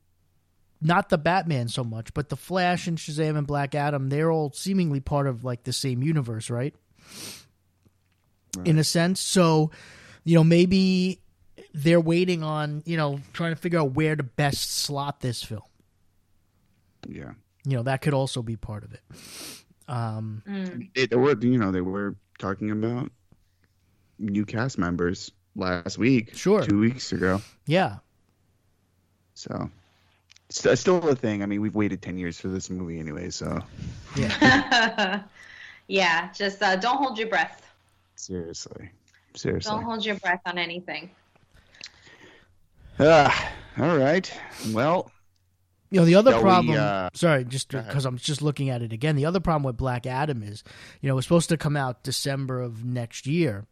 [0.80, 4.10] not the Batman so much, but the Flash and Shazam and Black Adam.
[4.10, 6.74] They're all seemingly part of like the same universe, right?
[8.64, 9.70] In a sense, so
[10.24, 11.20] you know maybe
[11.74, 15.62] they're waiting on you know trying to figure out where to best slot this film
[17.06, 17.32] Yeah,
[17.64, 19.02] you know that could also be part of it
[19.88, 20.90] um Mm.
[20.94, 23.10] it, they were you know they were talking about
[24.18, 26.62] new cast members last week, Sure.
[26.62, 27.40] two weeks ago.
[27.66, 27.98] yeah
[29.34, 29.70] So
[30.48, 31.42] it's it's still a thing.
[31.42, 33.60] I mean, we've waited 10 years for this movie anyway, so
[34.16, 35.22] yeah
[35.88, 37.62] yeah, just uh, don't hold your breath.
[38.16, 38.90] seriously.
[39.38, 39.70] Seriously.
[39.70, 41.10] Don't hold your breath on anything.
[42.98, 44.30] Ah, all right.
[44.72, 45.10] Well,
[45.90, 48.82] you know the other Shall we, problem uh, sorry just because i'm just looking at
[48.82, 50.62] it again the other problem with black adam is
[51.00, 53.66] you know it's supposed to come out december of next year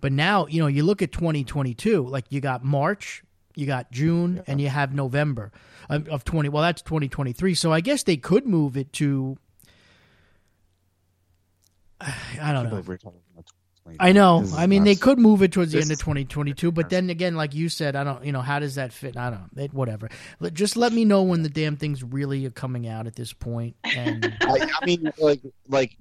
[0.00, 3.22] but now you know you look at 2022 like you got march
[3.54, 5.52] you got june and you have november
[5.88, 9.36] of, of 20 well that's 2023 so i guess they could move it to
[12.00, 12.82] i don't know
[13.92, 14.50] we're talking about 2020.
[14.50, 14.62] I know.
[14.62, 17.54] I mean, they could move it towards the end of 2022, but then again, like
[17.54, 18.24] you said, I don't.
[18.24, 19.16] You know, how does that fit?
[19.16, 19.50] I don't.
[19.56, 20.08] It, whatever.
[20.52, 23.76] Just let me know when the damn things really are coming out at this point.
[23.84, 25.96] And I, I mean, like, like,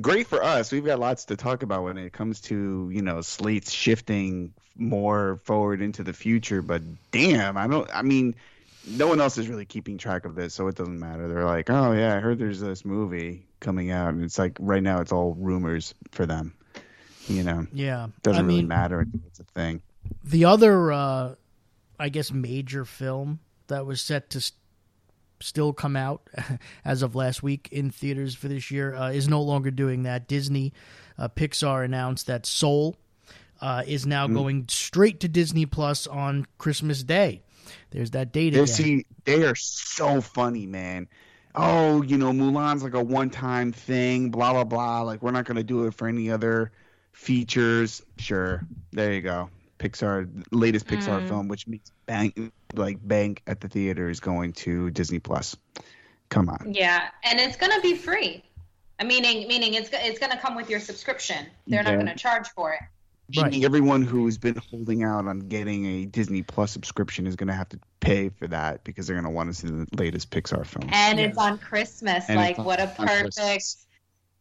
[0.00, 0.72] great for us.
[0.72, 5.36] We've got lots to talk about when it comes to you know slates shifting more
[5.44, 6.62] forward into the future.
[6.62, 7.88] But damn, I don't.
[7.94, 8.34] I mean,
[8.86, 11.28] no one else is really keeping track of this, so it doesn't matter.
[11.28, 14.82] They're like, oh yeah, I heard there's this movie coming out, and it's like right
[14.82, 16.54] now it's all rumors for them.
[17.28, 19.80] You know, yeah, doesn't I really mean, matter until it's a thing.
[20.24, 21.34] the other, uh,
[21.98, 24.52] I guess, major film that was set to s
[25.40, 26.28] still come out
[26.84, 30.26] as of last week in theaters for this year uh, is no longer doing that.
[30.28, 30.72] Disney,
[31.18, 32.96] uh, Pixar announced that Soul
[33.60, 34.34] uh, is now Mm.
[34.34, 37.42] going straight to Disney Plus on Christmas Day.
[37.90, 38.66] There's that date again.
[38.66, 41.08] see they are so funny, man.
[41.54, 45.02] Oh, you know, Mulan's like a one-time thing, blah blah blah.
[45.02, 46.72] Like we're not gonna do it for any other
[47.14, 48.02] features.
[48.18, 49.48] Sure, there you go.
[49.78, 51.28] Pixar, latest Pixar Mm.
[51.28, 52.38] film, which means bank
[52.74, 55.56] like bank at the theater, is going to Disney Plus.
[56.28, 58.42] Come on, Yeah, and it's gonna be free.
[58.98, 61.46] I meaning, meaning it's it's gonna come with your subscription.
[61.66, 62.80] They're not gonna charge for it.
[63.36, 63.46] Right.
[63.50, 67.68] Meaning everyone who's been holding out on getting a Disney Plus subscription is gonna have
[67.70, 70.88] to pay for that because they're gonna want to see the latest Pixar film.
[70.92, 71.30] And Yes.
[71.30, 72.24] it's on Christmas.
[72.28, 73.38] And like, on- what a perfect.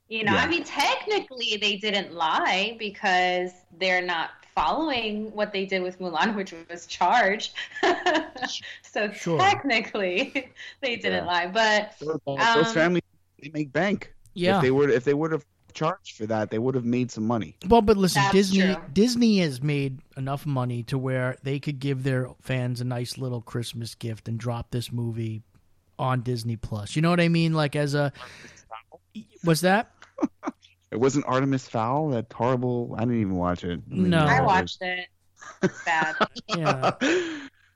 [0.07, 0.19] Christmas.
[0.19, 0.43] You know, Yeah.
[0.43, 6.35] I mean, technically they didn't lie because they're not following what they did with Mulan,
[6.35, 7.53] which was charge.
[8.83, 9.39] so Sure.
[9.39, 11.31] technically they didn't Yeah.
[11.31, 13.01] lie, but Those, those Um, families
[13.41, 14.13] they make bank.
[14.33, 14.57] yeah.
[14.57, 17.25] If they would if they would have charged for that, they would have made some
[17.25, 17.55] money.
[17.67, 18.83] Well, but listen, That's Disney true.
[18.93, 23.41] Disney has made enough money to where they could give their fans a nice little
[23.41, 25.41] Christmas gift and drop this movie
[25.97, 26.95] on Disney Plus.
[26.95, 27.53] You know what I mean?
[27.53, 28.13] Like as a
[29.43, 29.91] was that?
[30.91, 32.93] It wasn't Artemis Fowl, that horrible.
[32.97, 33.82] I didn't even watch it.
[33.91, 34.19] I mean, No.
[34.25, 35.08] I watched it.
[35.62, 36.15] It's bad.
[36.56, 36.91] Yeah.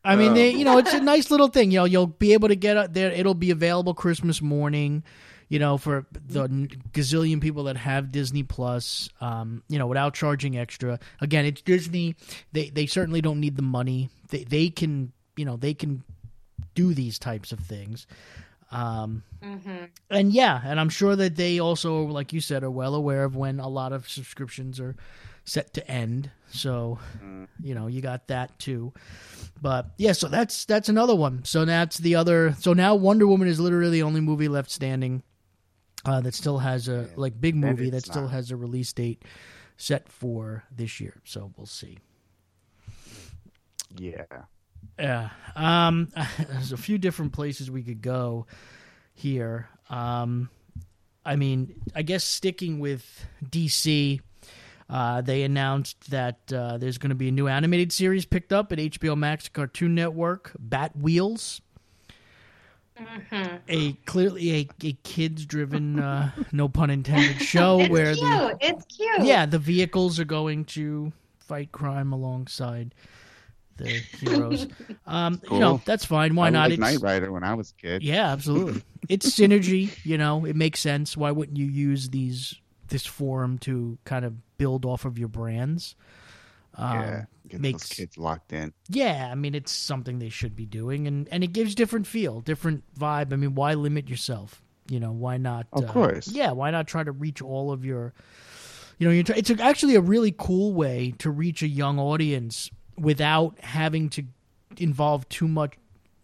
[0.03, 0.57] I mean, they, Oh.
[0.57, 1.71] you know, it's a nice little thing.
[1.71, 3.11] You know, you'll be able to get it there.
[3.11, 5.03] It'll be available Christmas morning.
[5.49, 6.47] You know, for the
[6.91, 10.99] gazillion people that have Disney Plus, um, you know, without charging extra.
[11.21, 12.15] Again, it's Disney.
[12.51, 14.09] They they certainly don't need the money.
[14.29, 16.03] They they can you know they can
[16.75, 18.07] do these types of things.
[18.71, 22.95] Um, hmm and yeah, and I'm sure that they also, like you said, are well
[22.95, 24.95] aware of when a lot of subscriptions are
[25.45, 26.31] set to end.
[26.49, 26.99] So,
[27.61, 28.93] you know, you got that too.
[29.61, 31.43] But yeah, so that's that's another one.
[31.45, 32.55] So that's the other.
[32.59, 35.23] So now Wonder Woman is literally the only movie left standing.
[36.05, 38.31] uh, that still has a like big movie that still not.
[38.31, 39.23] has a release date
[39.77, 41.21] set for this year.
[41.25, 41.99] So we'll see.
[43.97, 44.23] Yeah.
[44.99, 45.29] Yeah.
[45.55, 46.09] Um,
[46.49, 48.45] there's a few different places we could go
[49.13, 49.69] here.
[49.89, 50.49] Um,
[51.25, 54.21] I mean, I guess sticking with DC,
[54.89, 58.71] uh, they announced that uh, there's going to be a new animated series picked up
[58.71, 61.61] at HBO Max Cartoon Network, Batwheels.
[63.69, 68.19] A clearly a, a kids driven, uh, no pun intended, show It's where cute.
[68.21, 69.23] the It's cute.
[69.23, 72.95] yeah the vehicles are going to fight crime alongside
[73.77, 74.67] the heroes.
[75.05, 76.35] Um, You know that's fine.
[76.35, 76.63] Why I not?
[76.69, 78.03] Like It's- Knight Rider when I was a kid.
[78.03, 78.83] yeah, absolutely.
[79.07, 81.15] It's synergy, you know, it makes sense.
[81.15, 82.55] Why wouldn't you use these
[82.89, 85.95] this forum to kind of build off of your brands?
[86.75, 87.25] Um, yeah.
[87.47, 88.73] Get makes those kids locked in.
[88.89, 92.41] yeah, I mean it's something they should be doing and and it gives different feel,
[92.41, 93.31] different vibe.
[93.31, 94.61] I mean, why limit yourself?
[94.89, 96.27] You know, why not Of uh, course.
[96.27, 98.13] Yeah, why not try to reach all of your
[98.99, 104.09] you know, it's actually a really cool way to reach a young audience without having
[104.09, 104.23] to
[104.77, 105.73] involve too much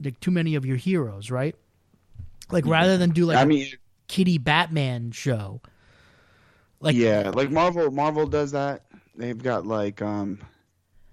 [0.03, 1.55] like too many of your heroes, right?
[2.51, 3.67] Like rather than do like I a mean,
[4.07, 5.61] kitty Batman show.
[6.79, 7.89] Like yeah, like Marvel.
[7.91, 8.83] Marvel does that.
[9.15, 10.39] They've got like um,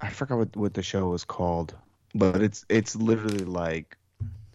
[0.00, 1.74] I forgot what what the show was called,
[2.14, 3.96] but it's it's literally like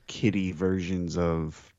[0.08, 1.72] kitty versions of.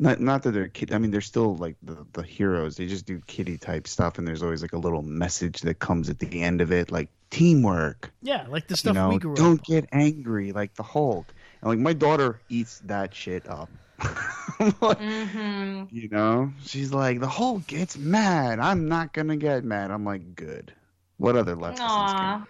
[0.00, 0.92] Not not that they're kid.
[0.92, 2.76] I mean, they're still like the the heroes.
[2.76, 6.10] They just do kitty type stuff, and there's always like a little message that comes
[6.10, 8.12] at the end of it, like teamwork.
[8.22, 9.66] yeah, like the You stuff know, we grew don't up.
[9.66, 11.26] get angry like the Hulk.
[11.60, 13.68] And like my daughter eats that shit up.
[13.98, 18.58] I'm like, hmm you know, she's like, the Hulk gets mad.
[18.60, 19.90] I'm not gonna get mad.
[19.90, 20.72] I'm like, good.
[21.16, 21.78] What other lessons?
[22.12, 22.46] Can...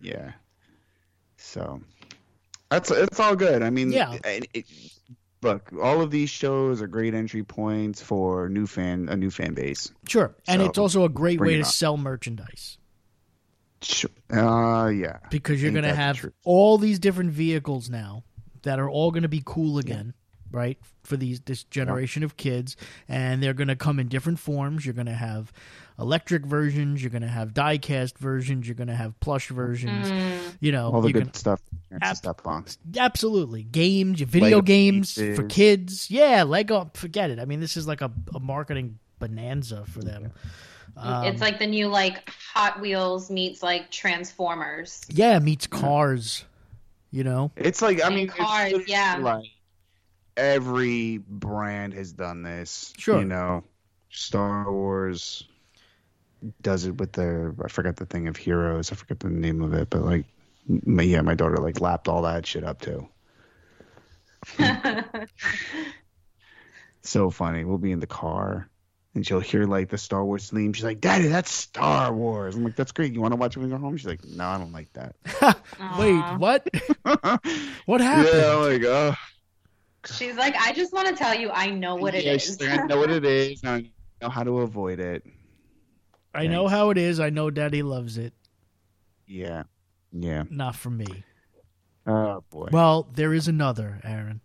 [0.00, 0.32] Yeah.
[1.36, 1.80] So
[2.70, 3.62] that's it's all good.
[3.62, 4.14] I mean, Yeah.
[4.24, 4.66] it- it-
[5.42, 9.54] look, all of these shows are great entry points for new fan a new fan
[9.54, 9.92] base.
[10.08, 10.34] Sure.
[10.48, 11.64] And So, it's also a great way to on.
[11.64, 12.77] sell merchandise Sure.
[14.32, 15.18] Uh, yeah.
[15.30, 16.34] because you're going to have truth?
[16.44, 18.24] all these different vehicles now
[18.62, 20.14] that are all going to be cool again,
[20.50, 20.78] right?
[21.04, 22.76] For these this generation of kids
[23.08, 24.84] and they're going to come in different forms.
[24.84, 25.52] You're going to have
[25.98, 30.10] electric versions, you're going to have die-cast versions, you're going to have plush versions,
[30.60, 31.60] you know, All the good gonna- stuff.
[32.02, 32.66] Ab- step on.
[32.96, 33.62] Absolutely.
[33.62, 36.10] Games, your video Lego games for kids.
[36.10, 37.38] Yeah, Lego, forget it.
[37.38, 40.32] I mean, this is like a, a marketing bonanza for them.
[41.00, 45.02] Um, it's like the new like Hot Wheels meets like Transformers.
[45.08, 46.44] yeah, meets cars,
[47.10, 47.50] you know?
[47.56, 49.18] It's like I And mean, cars, literally yeah.
[49.20, 49.44] Like
[50.36, 52.92] every brand has done this.
[52.98, 53.18] Sure.
[53.20, 53.64] You know,
[54.10, 55.44] Star Wars
[56.62, 58.92] does it with their I forgot the thing of heroes.
[58.92, 60.24] I forget the name of it, but like,
[60.68, 63.08] m- yeah, my daughter like lapped all that shit up too.
[67.02, 67.64] So funny.
[67.64, 68.68] We'll be in the car.
[69.18, 70.72] And she'll hear like the Star Wars theme.
[70.72, 73.12] She's like, "Daddy, that's Star Wars." I'm like, "That's great.
[73.12, 74.92] You want to watch it when you go home?" She's like, "No, I don't like
[74.92, 75.16] that."
[75.98, 76.64] Wait, what?
[77.86, 78.28] What happened?
[78.32, 79.14] yeah, I'm like, oh,
[80.06, 82.44] She's like, I just want to tell you, I know what it yeah, is.
[82.44, 83.60] she's like, I know what it is.
[83.64, 83.90] and I
[84.24, 85.24] know how to avoid it.
[86.32, 87.18] I know how it is.
[87.18, 88.32] I know Daddy loves it.
[89.26, 89.64] Yeah,
[90.12, 90.44] yeah.
[90.48, 91.24] Not for me.
[92.06, 92.68] Oh boy.
[92.70, 94.40] Well, there is another, Aaron.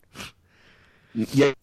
[1.13, 1.53] yes,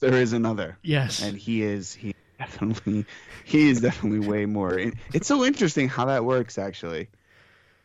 [0.00, 1.20] there is another, Yes.
[1.20, 3.06] and he is he definitely
[3.44, 4.78] he is definitely way more.
[5.14, 7.08] It's so interesting how that works actually.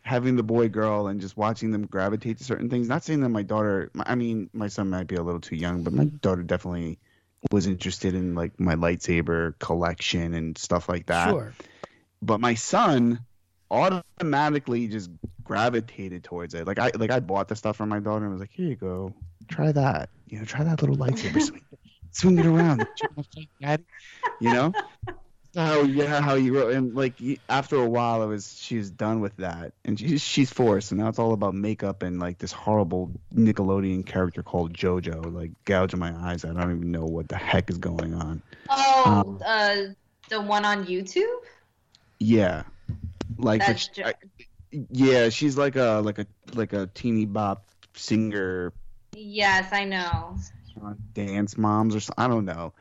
[0.02, 2.88] Having the boy girl and just watching them gravitate to certain things.
[2.88, 3.92] Not saying that my daughter.
[4.06, 7.00] I mean, my son might be a little too young, but my daughter definitely
[7.52, 11.30] was interested in like my lightsaber collection and stuff like that.
[11.30, 11.54] Sure.
[12.22, 13.20] but my son
[13.72, 15.10] automatically just
[15.44, 16.68] gravitated towards it.
[16.68, 18.76] Like I like I bought the stuff for my daughter and was like, "Here you
[18.76, 19.14] go,
[19.48, 20.10] try that.
[20.28, 21.62] You know, try that little lightsaber swing,
[22.16, 22.88] swing it around,
[24.40, 24.74] You know,
[25.56, 27.14] how yeah, how you wrote and like
[27.50, 30.96] after a while, it was she was done with that, and she's she's four, so
[30.96, 36.00] now it's all about makeup and like this horrible Nickelodeon character called JoJo, like gouging
[36.00, 36.46] my eyes.
[36.46, 38.42] I don't even know what the heck is going on.
[38.70, 39.76] Oh, Um, uh,
[40.30, 41.24] the one on YouTube.
[42.20, 42.64] Yeah,
[43.38, 44.14] like That's Jo- I-
[44.90, 48.74] yeah, she's like a like a like a teeny bop singer,
[49.16, 50.38] Yes, I know.
[51.14, 52.24] Dance moms or something.
[52.24, 52.74] I don't know.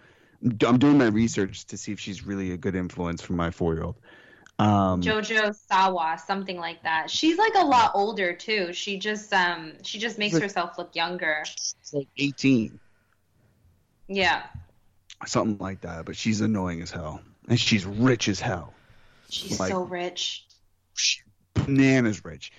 [0.66, 3.74] I'm doing my research to see if she's really a good influence for my four
[3.74, 3.96] year old.
[4.58, 7.10] Um, Jojo Siwa, something like that.
[7.10, 8.72] She's like a lot older too.
[8.72, 11.42] She just um she just makes Like- herself look younger.
[11.46, 12.78] she's like 18,
[14.08, 14.44] Yeah.
[15.26, 16.04] something like that.
[16.04, 18.74] But she's annoying as hell, and she's rich as hell.
[19.30, 20.46] She's Like- so rich.
[20.94, 21.22] She-
[21.54, 22.52] bananas rich.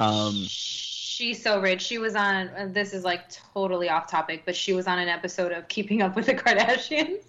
[0.00, 1.82] Um, She's so rich.
[1.82, 5.08] She was on uh, this is like totally off topic, but she was on an
[5.08, 7.22] episode of Keeping Up with the Kardashians.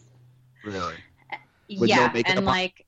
[0.64, 0.96] really.
[1.80, 2.86] With yeah, makeup and like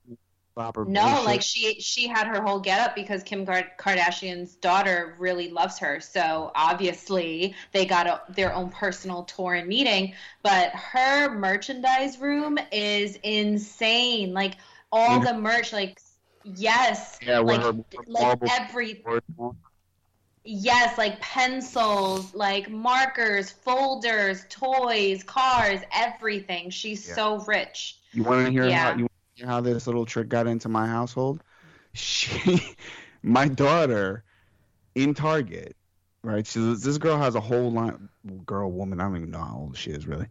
[0.86, 5.78] no, like she she had her whole get up because Kim Kardashian's daughter really loves
[5.78, 5.98] her.
[6.00, 10.14] So obviously they got a, their own personal tour and meeting.
[10.42, 14.32] But her merchandise room is insane.
[14.32, 14.56] Like
[14.92, 16.00] all In- the merch, like
[16.44, 19.02] yes, yeah, like her, her like every
[20.44, 26.68] Yes, like pencils, like markers, folders, toys, cars, everything.
[26.68, 27.14] She's Yeah.
[27.14, 27.98] so rich.
[28.12, 28.92] You want to hear Yeah.
[28.92, 31.42] how you hear how this little trick got into my household?
[31.94, 32.60] She,
[33.22, 34.24] my daughter,
[34.94, 35.76] in Target,
[36.22, 36.46] right?
[36.46, 38.08] So this, girl has a whole line.
[38.44, 40.26] Girl, woman, I don't even know how old she is really.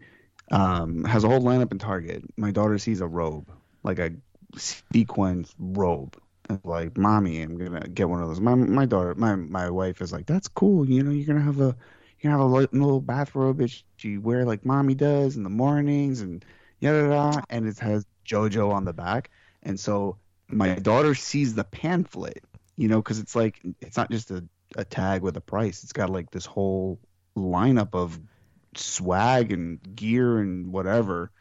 [0.51, 2.23] Um, has a whole lineup in Target.
[2.37, 3.49] My daughter sees a robe,
[3.83, 4.11] like a
[4.57, 6.17] sequin robe.
[6.63, 8.41] Like, mommy, I'm gonna get one of those.
[8.41, 10.87] My my daughter, my my wife is like, that's cool.
[10.87, 11.75] You know, you're gonna have a
[12.21, 16.43] gonna have a little bathrobe that you wear like mommy does in the mornings and
[16.79, 17.43] yada yada.
[17.49, 19.29] And it has JoJo on the back.
[19.63, 22.43] And so my daughter sees the pamphlet,
[22.77, 24.43] you know, because it's like it's not just a,
[24.77, 25.83] a tag with a price.
[25.83, 26.99] It's got like this whole
[27.37, 28.19] lineup of
[28.75, 31.31] swag and gear and whatever.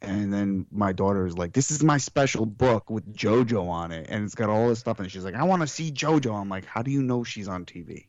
[0.00, 4.06] And then my daughter is like, "This is my special book with JoJo on it,
[4.08, 6.48] and it's got all this stuff." And she's like, "I want to see JoJo." I'm
[6.48, 8.06] like, "How do you know she's on TV?"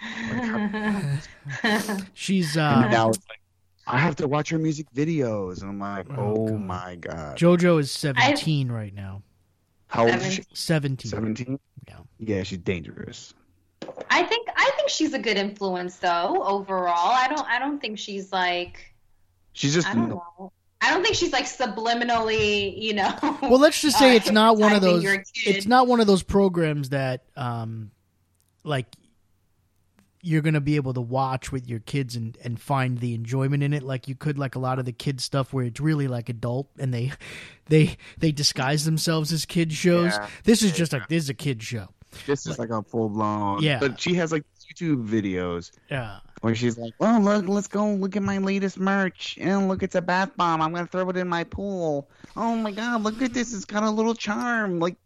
[2.14, 3.40] She's And uh, now it's like,
[3.86, 6.60] I have to watch her music videos, and I'm like, Oh, "Oh, God.
[6.60, 9.22] my god!" JoJo is 17 right now.
[9.86, 10.44] How old is she?
[10.52, 11.10] 17.
[11.10, 11.60] Seventeen.
[11.86, 11.98] Yeah.
[12.18, 13.34] Yeah, she's dangerous.
[14.10, 17.12] I think I think she's a good influence though overall.
[17.12, 18.92] I don't I don't think she's like
[19.52, 20.50] She's just I don't know.
[20.80, 23.14] I don't think she's like subliminally, you know.
[23.42, 25.04] Well, let's just say uh, it's not one of those.
[25.34, 27.90] It's not one of those programs that, um,
[28.64, 28.86] like,
[30.20, 33.74] you're gonna be able to watch with your kids and and find the enjoyment in
[33.74, 36.30] it, like you could like a lot of the kids stuff where it's really like
[36.30, 37.12] adult and they,
[37.66, 40.12] they they disguise themselves as kid shows.
[40.12, 40.28] Yeah.
[40.44, 41.88] This is just like this is a kid show.
[42.26, 43.62] This is like a full blown.
[43.62, 43.78] Yeah.
[43.80, 46.18] But she has like YouTube videos Yeah.
[46.40, 49.38] where she's like, "Oh look, let's go look at my latest merch.
[49.40, 50.60] And look, it's a bath bomb.
[50.60, 52.08] I'm gonna throw it in my pool.
[52.36, 53.54] Oh my god, look at this.
[53.54, 54.80] It's got a little charm.
[54.80, 54.96] Like,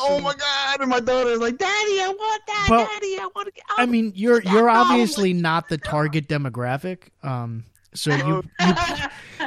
[0.00, 0.80] oh my god.
[0.80, 2.66] And my daughter's like, Daddy, I want that.
[2.70, 3.62] Well, Daddy, I want to.
[3.78, 4.90] I mean, you're you're bomb.
[4.90, 7.08] obviously not the target demographic.
[7.22, 8.74] Um, so you you,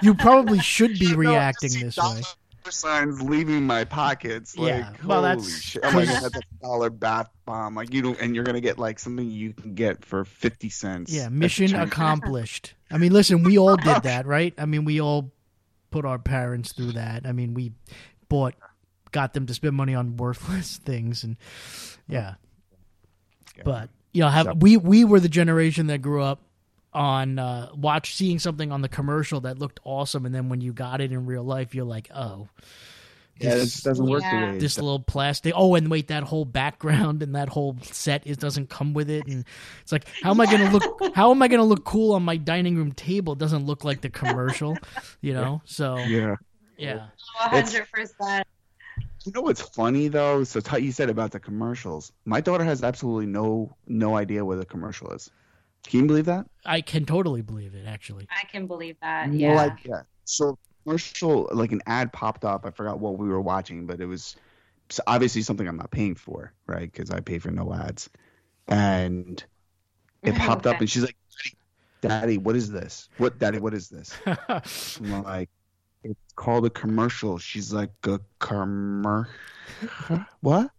[0.02, 2.22] you probably should be reacting this way.
[2.69, 4.58] Signs leaving my pockets.
[4.58, 5.82] Like, Yeah, well, holy that's- shit.
[5.86, 7.75] Oh my 'cause- god, that's a dollar bath bomb.
[7.75, 11.13] Like you don't, and you're gonna get like something you can get for fifty cents.
[11.13, 12.73] Yeah, mission accomplished.
[12.91, 14.54] I mean, listen, we all did that, right?
[14.58, 15.32] I mean, we all
[15.91, 17.25] put our parents through that.
[17.25, 17.71] I mean, we
[18.30, 18.56] bought,
[19.12, 21.38] got them to spend money on worthless things, and
[22.08, 22.36] yeah.
[23.63, 26.41] But you know, have we we were the generation that grew up
[26.95, 30.73] on uh watch seeing something on the commercial that looked awesome, and then when you
[30.73, 32.47] got it in real life, you're like, oh.
[33.38, 34.53] Yeah, this- just doesn't work Yeah.
[34.53, 35.51] the this little plastic.
[35.58, 39.27] Oh, and wait, that whole background and that whole set it doesn't come with it,
[39.27, 39.43] and
[39.81, 41.13] it's like, how am I gonna look?
[41.13, 43.34] How am I gonna look cool on my dining room table?
[43.34, 44.77] It doesn't look like the commercial,
[45.19, 45.62] you know.
[45.65, 46.38] So yeah.
[46.77, 48.47] yeah, hundred percent.
[49.25, 50.45] You know what's funny though?
[50.45, 52.13] So t- you said about the commercials.
[52.23, 55.29] My daughter has absolutely no no idea what a commercial is.
[55.88, 56.45] Can you believe that?
[56.65, 57.86] I can totally believe it.
[57.88, 59.30] Actually, I can believe that.
[59.30, 60.02] No Yeah.
[60.26, 62.65] So commercial, like an ad popped up.
[62.65, 64.36] I forgot what we were watching, but it was
[65.08, 66.91] obviously something I'm not paying for, right?
[66.91, 68.10] Because I pay for no ads,
[68.67, 69.43] and
[70.24, 70.45] it mm-hmm.
[70.45, 71.17] popped up, and she's like,
[72.02, 73.10] "Daddy, what is this?
[73.17, 74.13] What, Daddy, what is this?"
[74.48, 75.50] I'm like,
[76.04, 79.28] "It's called a commercial." She's like, "A commer?
[80.41, 80.69] what?"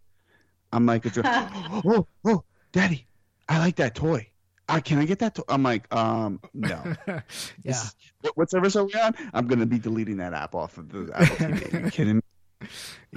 [0.73, 1.21] I'm like, "It's a
[1.85, 3.07] oh oh, Daddy,
[3.49, 4.29] I like that toy.
[4.69, 7.21] Uh, can I get that toy?" I'm like, "Um, no." yeah.
[7.63, 9.13] This is- what, what service are we on?
[9.33, 11.73] I'm gonna be deleting that app off of the Apple TV.
[11.73, 12.21] Are you kidding me?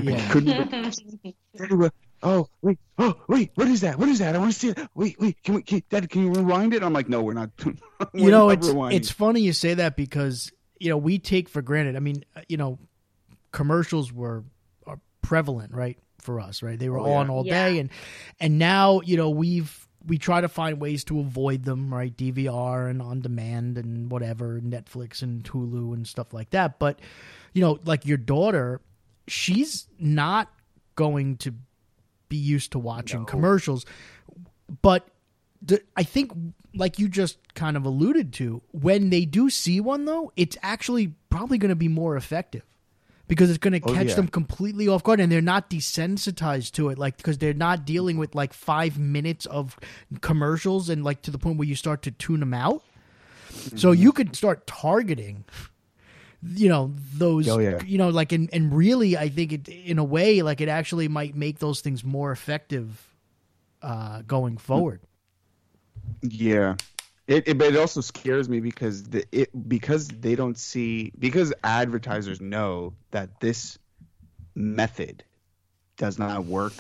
[0.03, 0.31] Yeah.
[0.31, 1.01] Couldn't-
[2.23, 3.99] oh wait, oh wait, what is that?
[3.99, 4.35] What is that?
[4.37, 4.79] I want to see it.
[4.95, 6.83] Wait, wait, can we, can, Dad, can you rewind it?
[6.83, 7.51] I'm like, no, we're not.
[7.65, 7.75] we're
[8.15, 8.95] you know, not it's rewinding.
[8.95, 11.97] it's funny you say that because you know we take for granted.
[11.97, 12.79] I mean, uh, you know,
[13.53, 14.45] commercials were
[14.87, 16.79] are prevalent, right, for us, right?
[16.79, 17.17] They were Oh, yeah.
[17.17, 17.69] on all Yeah.
[17.69, 17.91] day, and
[18.39, 22.17] and now you know we've we try to find ways to avoid them, right?
[22.17, 26.79] DVR and on demand and whatever, Netflix and Hulu and stuff like that.
[26.79, 26.99] But
[27.53, 28.81] you know, like your daughter,
[29.29, 30.53] she's not
[30.95, 31.55] going to
[32.29, 33.27] be used to watching No.
[33.27, 33.85] commercials,
[34.83, 35.09] but
[35.63, 36.33] the, I think,
[36.75, 41.15] like you just kind of alluded to, when they do see one, though, it's actually
[41.29, 42.63] probably going to be more effective
[43.31, 44.15] because it's going to Oh, catch yeah.
[44.17, 46.99] them completely off guard and they're not desensitized to it.
[46.99, 49.79] Like, because they're not dealing with like five minutes of
[50.21, 52.83] commercials and like to the point where you start to tune them out.
[53.77, 54.03] So Mm-hmm.
[54.03, 55.45] you could start targeting
[56.43, 57.83] you know those Oh, yeah.
[57.85, 61.07] you know like and, and really i think it in a way like it actually
[61.07, 63.07] might make those things more effective
[63.83, 65.01] uh going forward
[66.23, 66.77] Yeah,
[67.27, 71.53] it, it but it also scares me because the it because they don't see because
[71.63, 73.79] advertisers know that this
[74.55, 75.23] method
[75.97, 76.73] does not work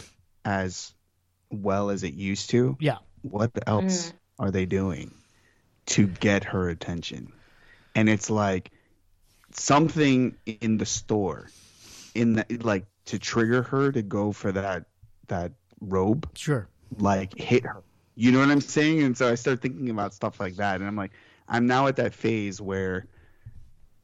[0.44, 0.92] as
[1.50, 2.76] well as it used to.
[2.80, 4.12] yeah What else mm.
[4.38, 5.12] are they doing
[5.86, 7.32] to get her attention?
[7.94, 8.70] And it's like
[9.52, 11.48] something in the store,
[12.14, 14.86] in the like to trigger her to go for that
[15.28, 16.68] that robe sure
[16.98, 17.82] like hit her.
[18.20, 19.02] You know what I'm saying?
[19.02, 21.12] And so I start thinking about stuff like that, and I'm like,
[21.48, 23.06] I'm now at that phase where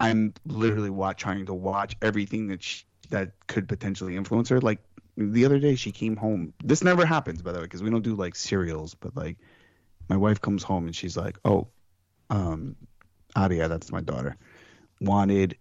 [0.00, 4.58] I'm literally watch, trying to watch everything that she, that could potentially influence her.
[4.58, 4.78] Like
[5.18, 6.54] the other day, she came home.
[6.64, 8.94] This never happens, by the way, because we don't do like cereals.
[8.94, 9.36] But like,
[10.08, 11.68] my wife comes home and she's like, "Oh,
[12.30, 12.74] um,
[13.36, 14.38] Adia, that's my daughter,
[14.98, 15.58] wanted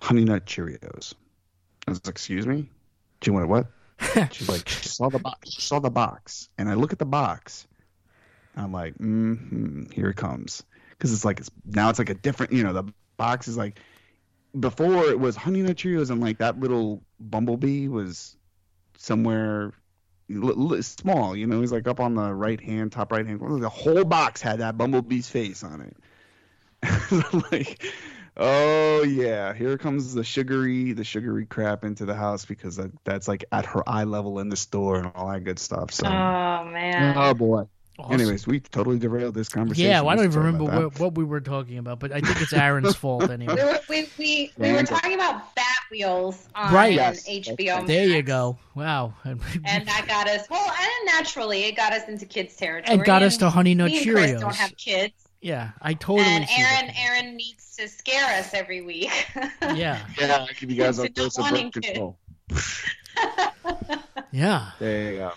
[0.00, 1.12] Honey Nut Cheerios."
[1.86, 2.70] I was like, "Excuse me,
[3.20, 3.66] she wanted what?"
[4.32, 5.50] She's like, she saw the box.
[5.50, 7.66] She saw the box, and I look at the box.
[8.58, 12.52] I'm like, mm-hmm, here it comes, because it's like it's, now it's like a different.
[12.52, 13.78] You know, the box is like
[14.58, 18.36] before it was Honey Nut Cheerios, and like that little bumblebee was
[18.96, 19.72] somewhere
[20.30, 21.36] l- l- small.
[21.36, 23.40] You know, he's like up on the right hand, top right hand.
[23.40, 23.58] corner.
[23.60, 25.96] The whole box had that bumblebee's face on it.
[27.50, 27.84] Like,
[28.36, 33.26] oh yeah, here comes the sugary, the sugary crap into the house because that, that's
[33.26, 35.92] like at her eye level in the store and all that good stuff.
[35.92, 37.16] So, Oh man.
[37.16, 37.64] oh boy.
[37.98, 38.12] Awesome.
[38.20, 39.90] Anyways, we totally derailed this conversation.
[39.90, 42.40] yeah well, i don't even remember what, what we were talking about but i think
[42.40, 46.92] it's aaron's fault anyway were, we, we, we were talking about Bat Wheels on Right.
[46.94, 47.28] Yes.
[47.28, 47.84] HBO.
[47.86, 49.40] there you go wow And
[49.88, 52.94] that got us well, and naturally it got us into kids territory.
[52.96, 55.92] and got us to honey nut me and Chris cheerios don't have kids, yeah i
[55.94, 56.94] totally and Aaron that.
[57.00, 59.10] Aaron needs to scare us every week.
[59.74, 62.16] yeah Yeah, I'll give you guys a dose of birth control.
[64.32, 65.32] yeah There you go.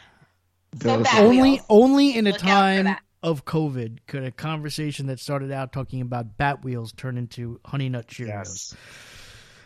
[0.82, 1.65] So Bat only Wheels.
[1.69, 6.01] only in a Look out time of COVID could a conversation that started out talking
[6.01, 8.28] about Batwheels turn into honey nut Cheerios.
[8.28, 8.76] Yes.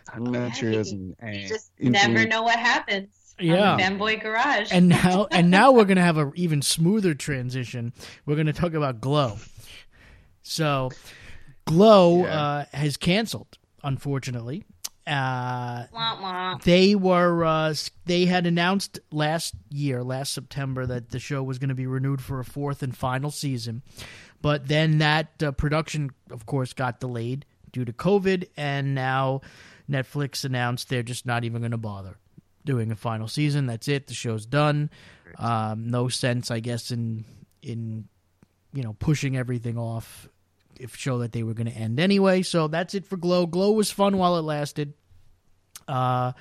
[0.10, 3.10] Honey Nut Cheerios and, you and just influence- never know what happens.
[3.40, 3.74] Yeah.
[3.74, 4.70] on Fanboy Garage.
[4.72, 7.92] And now and now we're gonna have an even smoother transition.
[8.26, 9.38] We're gonna talk about Glow.
[10.42, 10.92] So,
[11.66, 12.40] Glow Yeah.
[12.42, 14.64] uh, has canceled, unfortunately.
[15.08, 15.86] Uh,
[16.64, 17.74] they were uh,
[18.06, 22.22] they had announced last year, last September, that the show was going to be renewed
[22.22, 23.84] for a fourth and final season,
[24.42, 29.42] but then that uh, production, of course, got delayed due to COVID, and now
[29.90, 32.18] Netflix announced they're just not even going to bother
[32.66, 33.68] doing a final season.
[33.68, 34.08] That's it.
[34.08, 34.90] The show's done.
[35.38, 37.26] Um, no sense, I guess, in
[37.62, 38.08] in
[38.74, 40.28] you know pushing everything off
[40.96, 42.42] show that they were going to end anyway.
[42.42, 43.46] So that's it for Glow.
[43.46, 44.94] Glow was fun while it lasted.
[45.88, 46.32] Uh,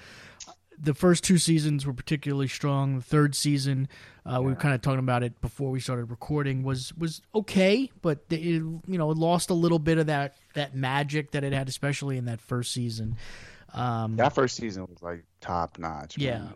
[0.78, 2.96] the first two seasons were particularly strong.
[2.96, 3.88] The third season,
[4.26, 7.90] uh, we were kind of talking about it before we started recording, was was okay,
[8.02, 11.52] but it, you know it lost a little bit of that that magic that it
[11.52, 13.16] had, especially in that first season.
[13.72, 16.16] Um, That first season was like top notch.
[16.18, 16.46] Yeah.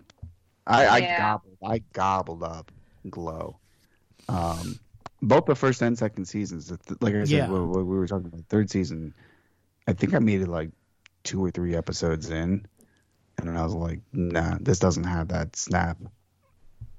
[0.66, 1.18] I, I Yeah.
[1.18, 1.56] gobbled.
[1.64, 2.70] I gobbled up
[3.08, 3.58] Glow.
[4.28, 4.78] Um,
[5.22, 6.70] both the first and second seasons.
[7.00, 7.48] Like I said, Yeah.
[7.50, 9.14] what we were talking about, third season.
[9.86, 10.70] I think I made it like
[11.24, 12.66] two or three episodes in,
[13.38, 15.98] and I was like, nah, this doesn't have that snap.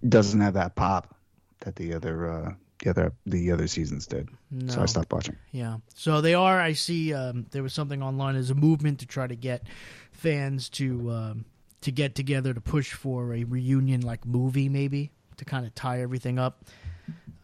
[0.07, 1.15] Doesn't have that pop
[1.61, 4.29] that the other uh, the other the other seasons did.
[4.67, 5.35] So I stopped watching.
[5.51, 5.77] Yeah.
[5.93, 6.59] So they are.
[6.59, 7.13] I see.
[7.13, 9.67] Um, there was something online as a movement to try to get
[10.13, 11.45] fans to um,
[11.81, 16.01] to get together to push for a reunion like movie, maybe to kind of tie
[16.01, 16.65] everything up.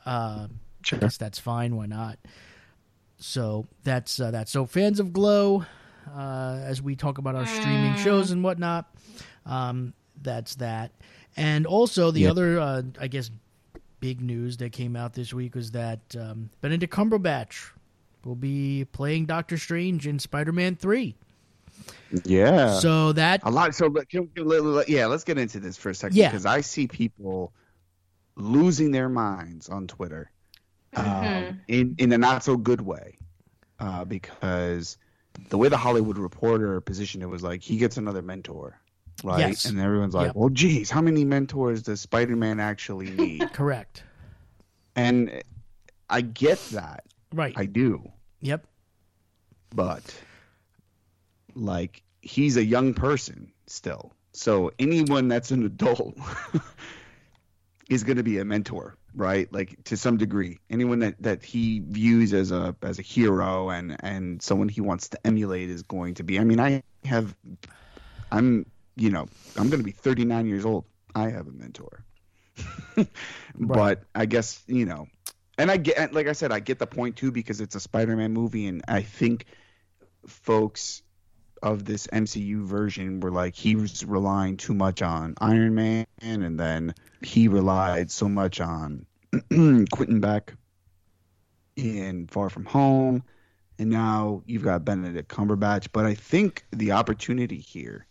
[0.05, 0.47] Uh,
[0.93, 1.75] I guess that's fine.
[1.75, 2.17] Why not?
[3.17, 4.49] So that's uh, that.
[4.49, 5.65] So fans of Glow,
[6.15, 8.93] uh, as we talk about our streaming shows and whatnot,
[9.45, 10.91] um, that's that.
[11.37, 12.31] And also the Yeah.
[12.31, 13.29] other, uh, I guess,
[13.99, 17.71] big news that came out this week was that um, Benedict Cumberbatch
[18.23, 21.15] will be playing Doctor Strange in Spider-Man Three.
[22.23, 22.79] Yeah.
[22.79, 23.75] So that a lot.
[23.75, 26.29] So let- can- let- let- yeah, let's get into this for a second Yeah.
[26.29, 27.51] because I see people
[28.35, 30.31] losing their minds on Twitter
[30.95, 31.59] um, Mhm.
[31.67, 33.17] in in a not so good way
[33.79, 34.97] uh, because
[35.49, 38.79] the way the Hollywood Reporter positioned it was like he gets another mentor,
[39.23, 39.39] right?
[39.39, 39.65] Yes.
[39.65, 40.35] And everyone's like, Yep.
[40.35, 44.03] "Well, geez, how many mentors does Spider-Man actually need?" correct,
[44.95, 45.41] and
[46.09, 47.53] I get that, right?
[47.57, 48.65] I do, yep.
[49.75, 50.15] but
[51.55, 56.17] like he's a young person still so anyone that's an adult
[57.89, 59.51] is going to be a mentor right?
[59.51, 63.95] Like to some degree, anyone that that he views as a as a hero and
[64.01, 66.39] and someone he wants to emulate is going to be.
[66.39, 67.35] I mean, I have,
[68.31, 70.85] I'm you know, I'm going to be 39 years old.
[71.13, 72.03] I have a mentor,
[73.55, 75.07] but I guess you know,
[75.57, 78.33] and I get like I said, I get the point too because it's a Spider-Man
[78.33, 79.45] movie, and I think
[80.27, 81.01] folks
[81.63, 86.59] of this MCU version were like he was relying too much on Iron Man, and
[86.59, 86.93] then
[87.25, 89.05] he relied so much on
[89.49, 90.53] Quentin Beck
[91.75, 93.23] in Far From Home,
[93.79, 95.87] and now you've got Benedict Cumberbatch.
[95.91, 98.05] But I think the opportunity here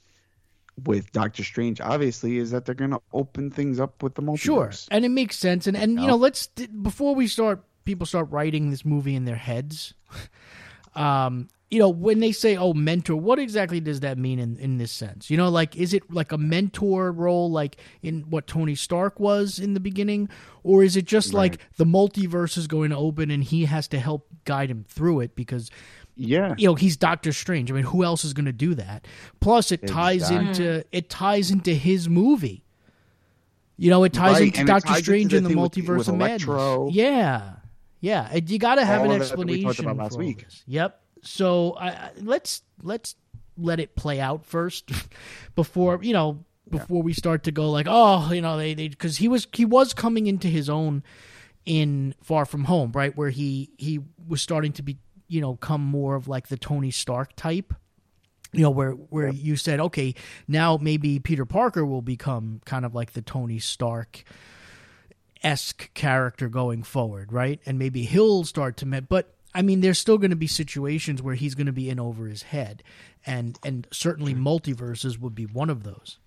[0.84, 4.38] with Doctor Strange, obviously, is that they're going to open things up with the multiverse.
[4.40, 5.66] Sure, and it makes sense.
[5.66, 9.36] And and you know, let's before we start, people start writing this movie in their
[9.36, 9.94] heads.
[10.96, 14.78] um, you know, when they say, oh, mentor, what exactly does that mean in, in
[14.78, 15.28] this sense?
[15.28, 19.58] You know, like, is it like a mentor role, like in what Tony Stark was
[19.58, 20.28] in the beginning?
[20.62, 21.50] Or is it just right.
[21.50, 25.18] like the multiverse is going to open and he has to help guide him through
[25.18, 25.68] it because,
[26.14, 27.72] yeah, you know, he's Doctor Strange.
[27.72, 29.08] I mean, who else is going to do that?
[29.40, 30.46] Plus, it ties exactly.
[30.46, 32.64] into it ties into his movie.
[33.76, 34.42] You know, it ties right.
[34.44, 36.94] into Doctor Strange in the multiverse with, with of madness.
[36.94, 37.54] Yeah,
[38.00, 38.32] yeah.
[38.32, 39.58] You got to have All an explanation.
[39.58, 40.46] we talked about last week.
[40.68, 41.00] Yep.
[41.24, 43.16] So I, let's let's
[43.56, 44.90] let it play out first
[45.54, 47.04] before you know before yeah.
[47.04, 49.94] we start to go like oh you know they they because he was he was
[49.94, 51.02] coming into his own
[51.64, 54.98] in Far From Home right where he he was starting to be
[55.28, 57.72] you know come more of like the Tony Stark type
[58.52, 59.36] you know where where yep.
[59.36, 60.14] you said okay
[60.48, 64.24] now maybe Peter Parker will become kind of like the Tony Stark
[65.42, 70.18] esque character going forward right and maybe he'll start to but I mean, there's still
[70.18, 72.82] going to be situations where he's going to be in over his head,
[73.24, 76.18] and and certainly multiverses would be one of those.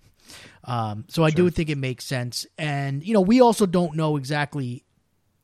[0.64, 1.36] Um, so I sure.
[1.36, 4.84] do think it makes sense, and you know, we also don't know exactly.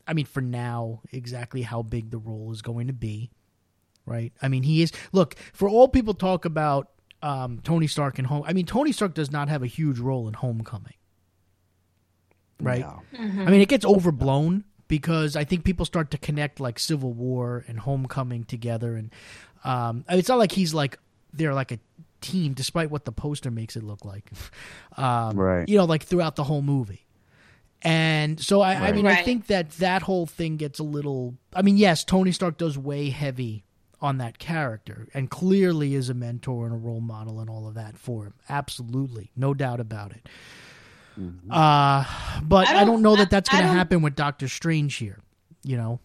[0.07, 3.31] I mean, for now, exactly how big the role is going to be,
[4.07, 4.33] right?
[4.43, 4.93] I mean, he is.
[5.13, 6.89] Look, for all people talk about
[7.23, 8.45] um, Tony Stark in Home.
[8.47, 10.95] I mean, Tony Stark does not have a huge role in Homecoming,
[12.61, 12.81] right?
[12.81, 13.03] No.
[13.15, 13.49] Mm-hmm.
[13.49, 14.65] I mean, it gets overblown
[14.99, 19.11] because I think people start to connect like Civil War and Homecoming together, and
[19.65, 21.01] um, it's not like he's like
[21.33, 21.81] they're like a
[22.21, 24.31] team, despite what the poster makes it look like.
[24.97, 25.69] um, right.
[25.69, 27.07] You know, like throughout the whole movie.
[27.83, 28.83] And so I, right.
[28.91, 29.19] I mean, right.
[29.19, 31.35] I think that that whole thing gets a little.
[31.53, 33.65] I mean, yes, Tony Stark does weigh heavy
[34.01, 37.75] on that character, and clearly is a mentor and a role model and all of
[37.75, 38.35] that for him.
[38.49, 40.29] Absolutely, no doubt about it.
[41.19, 41.51] Mm-hmm.
[41.51, 42.05] Uh,
[42.43, 45.19] but I don't, I don't know that that's going to happen with Doctor Strange here.
[45.63, 46.01] You know.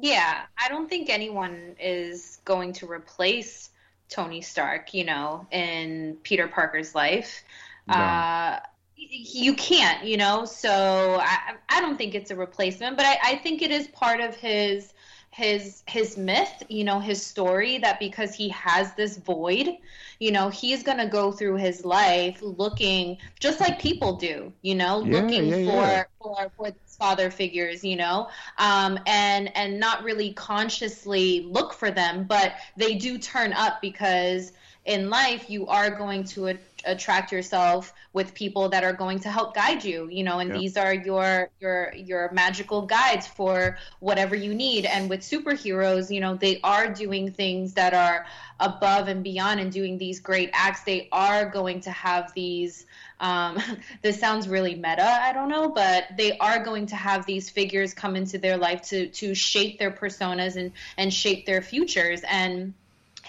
[0.00, 3.70] Yeah, I don't think anyone is going to replace
[4.08, 4.94] Tony Stark.
[4.94, 7.42] You know, in Peter Parker's life.
[7.88, 7.94] No.
[7.94, 8.60] Uh,
[8.96, 10.44] you can't, you know.
[10.44, 14.20] So I, I don't think it's a replacement, but I, I think it is part
[14.20, 14.92] of his
[15.32, 19.78] his his myth you know his story that because he has this void
[20.18, 24.74] you know he's going to go through his life looking just like people do you
[24.74, 26.04] know yeah, looking yeah, for, yeah.
[26.20, 28.28] for for father figures you know
[28.58, 34.52] um, and and not really consciously look for them but they do turn up because
[34.84, 39.54] in life you are going to attract yourself with people that are going to help
[39.54, 40.58] guide you you know and yeah.
[40.58, 44.84] these are your your your magical guides for whatever you need.
[44.84, 48.26] And with superheroes you know they are doing things that are
[48.58, 50.82] above and beyond and doing these great acts.
[50.82, 52.86] They are going to have these
[53.20, 53.58] um,
[54.02, 57.94] this sounds really meta i don't know but they are going to have these figures
[57.94, 62.22] come into their life to to shape their personas and and shape their futures.
[62.28, 62.74] And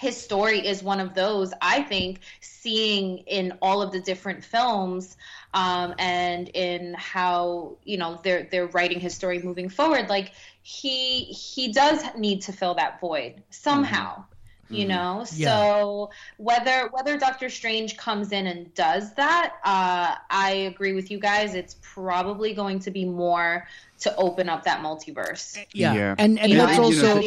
[0.04, 5.16] his story is one of those i think seeing in all of the different films
[5.54, 10.32] um, and in how you know they're they're writing his story moving forward like
[10.62, 14.74] he he does need to fill that void somehow mm-hmm.
[14.74, 15.48] you know yeah.
[15.48, 21.18] so whether whether doctor strange comes in and does that uh, i agree with you
[21.18, 23.66] guys it's probably going to be more
[24.00, 26.14] to open up that multiverse yeah, yeah.
[26.18, 27.22] and and you that's know, also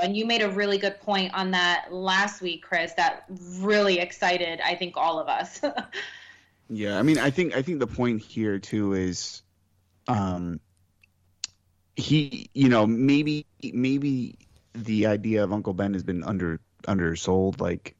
[0.00, 2.92] and you made a really good point on that last week, Chris.
[2.94, 3.24] That
[3.58, 5.60] really excited, I think, all of us.
[6.68, 9.42] yeah, I mean, I think I think the point here too is,
[10.08, 10.60] um,
[11.96, 14.38] he, you know, maybe maybe
[14.74, 17.94] the idea of Uncle Ben has been under undersold, like,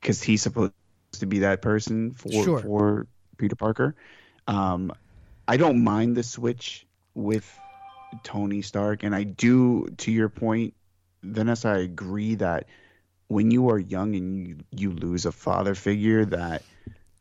[0.00, 0.72] because he's supposed
[1.12, 2.58] to be that person for sure.
[2.60, 3.06] for
[3.38, 3.94] Peter Parker.
[4.46, 4.92] Um,
[5.46, 7.58] I don't mind the switch with
[8.22, 10.74] Tony Stark, and I do, to your point,
[11.22, 12.66] Vanessa, I agree that
[13.28, 16.62] when you are young and you, you lose a father figure, that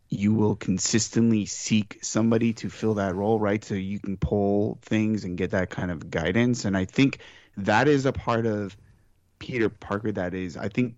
[0.10, 3.64] you will consistently seek somebody to fill that role, right?
[3.64, 6.66] So you can pull things and get that kind of guidance.
[6.66, 7.20] And I think
[7.58, 8.76] that is a part of
[9.40, 10.96] Peter Parker that is, I think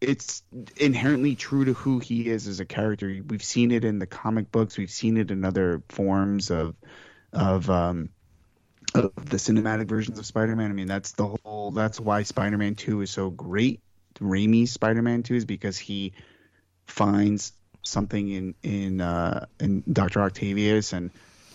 [0.00, 0.42] it's
[0.76, 3.22] inherently true to who he is as a character.
[3.26, 6.74] We've seen it in the comic books, we've seen it in other forms of
[7.32, 8.08] of um
[8.94, 10.70] of the cinematic versions of Spider-Man.
[10.70, 13.80] I mean, that's the whole that's why Spider-Man 2 is so great.
[14.20, 16.12] Raimi's Spider-Man 2 is because he
[16.86, 17.52] finds
[17.84, 21.10] something in in uh, in Doctor Octavius and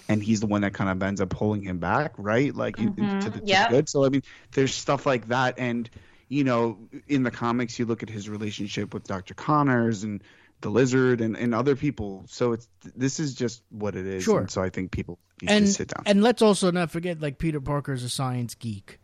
[0.10, 2.54] and he's the one that kind of ends up pulling him back, right?
[2.54, 3.20] Like mm-hmm.
[3.20, 3.70] to, the, to yep.
[3.70, 3.90] good.
[3.90, 5.90] So I mean, there's stuff like that, and
[6.28, 6.78] you know,
[7.08, 10.24] in the comics, you look at his relationship with Doctor Connors and
[10.64, 12.26] the Lizard and, and other people.
[12.28, 14.24] So it's this is just what it is.
[14.24, 14.40] Sure.
[14.40, 16.04] And so I think people need and, to sit down.
[16.08, 19.00] And let's also not forget, like Peter Parker is a science geek.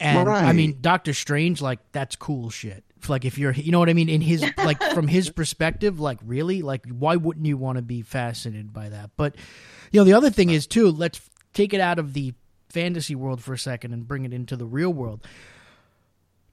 [0.00, 0.44] And right.
[0.44, 3.92] I mean, Doctor Strange, like that's cool shit like if you're you know what i
[3.92, 7.82] mean in his like from his perspective like really like why wouldn't you want to
[7.82, 9.36] be fascinated by that but
[9.90, 11.20] you know the other thing is too let's
[11.52, 12.32] take it out of the
[12.70, 15.20] fantasy world for a second and bring it into the real world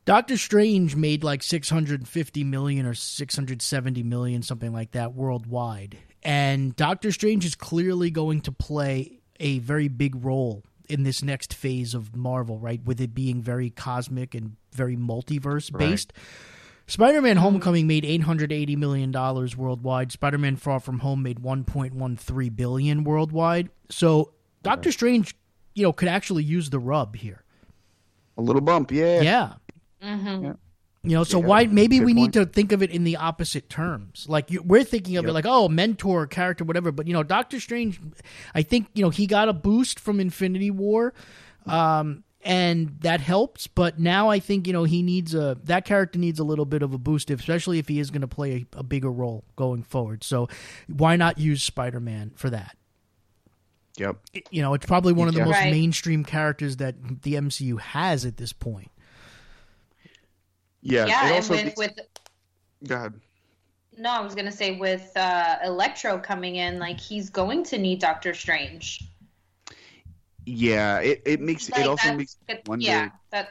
[0.06, 7.12] Doctor Strange made like 650 million or 670 million something like that worldwide and Doctor
[7.12, 12.16] Strange is clearly going to play a very big role in this next phase of
[12.16, 12.84] Marvel, right?
[12.84, 16.14] With it being very cosmic and very multiverse based.
[16.16, 16.26] Right.
[16.88, 20.12] Spider Man Homecoming made $880 million worldwide.
[20.12, 23.70] Spider Man Far From Home made 1.13 billion worldwide.
[23.89, 24.93] So Doctor right.
[24.93, 25.36] Strange,
[25.74, 27.43] you know, could actually use the rub here.
[28.38, 29.22] A little bump, yeah.
[29.22, 29.54] Yeah.
[30.04, 30.45] Mm-hmm.
[30.45, 30.54] yeah.
[31.04, 32.16] You know, so yeah, why maybe we point.
[32.16, 34.28] need to think of it in the opposite terms.
[34.30, 35.32] Like you, we're thinking of yep.
[35.32, 36.91] it like, oh, mentor, character, whatever.
[36.91, 37.99] But you know, Doctor Strange,
[38.54, 41.16] I think you know he got a boost from Infinity War,
[41.66, 43.66] um, and that helps.
[43.66, 46.84] But now I think you know he needs a that character needs a little bit
[46.84, 49.82] of a boost, especially if he is going to play a, a, bigger role going
[49.82, 50.24] forward.
[50.24, 50.49] So
[50.88, 52.78] why not use Spider Man for that?
[53.97, 54.18] Yep.
[54.52, 55.45] You know, it's probably one of the yeah.
[55.45, 55.72] most right.
[55.72, 58.91] mainstream characters that the MCU has at this point.
[60.82, 61.06] Yeah.
[61.06, 62.00] Yeah, and with, with
[62.88, 63.14] Go ahead.
[63.98, 68.00] No, I was gonna say with uh, Electro coming in, like he's going to need
[68.00, 69.04] Doctor Strange.
[70.46, 73.50] Yeah, it, it makes like, it also makes me wonder yeah, that...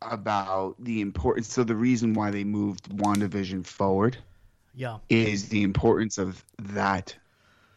[0.00, 1.52] about the importance.
[1.52, 4.16] So the reason why they moved WandaVision forward,
[4.74, 7.14] yeah, is the importance of that,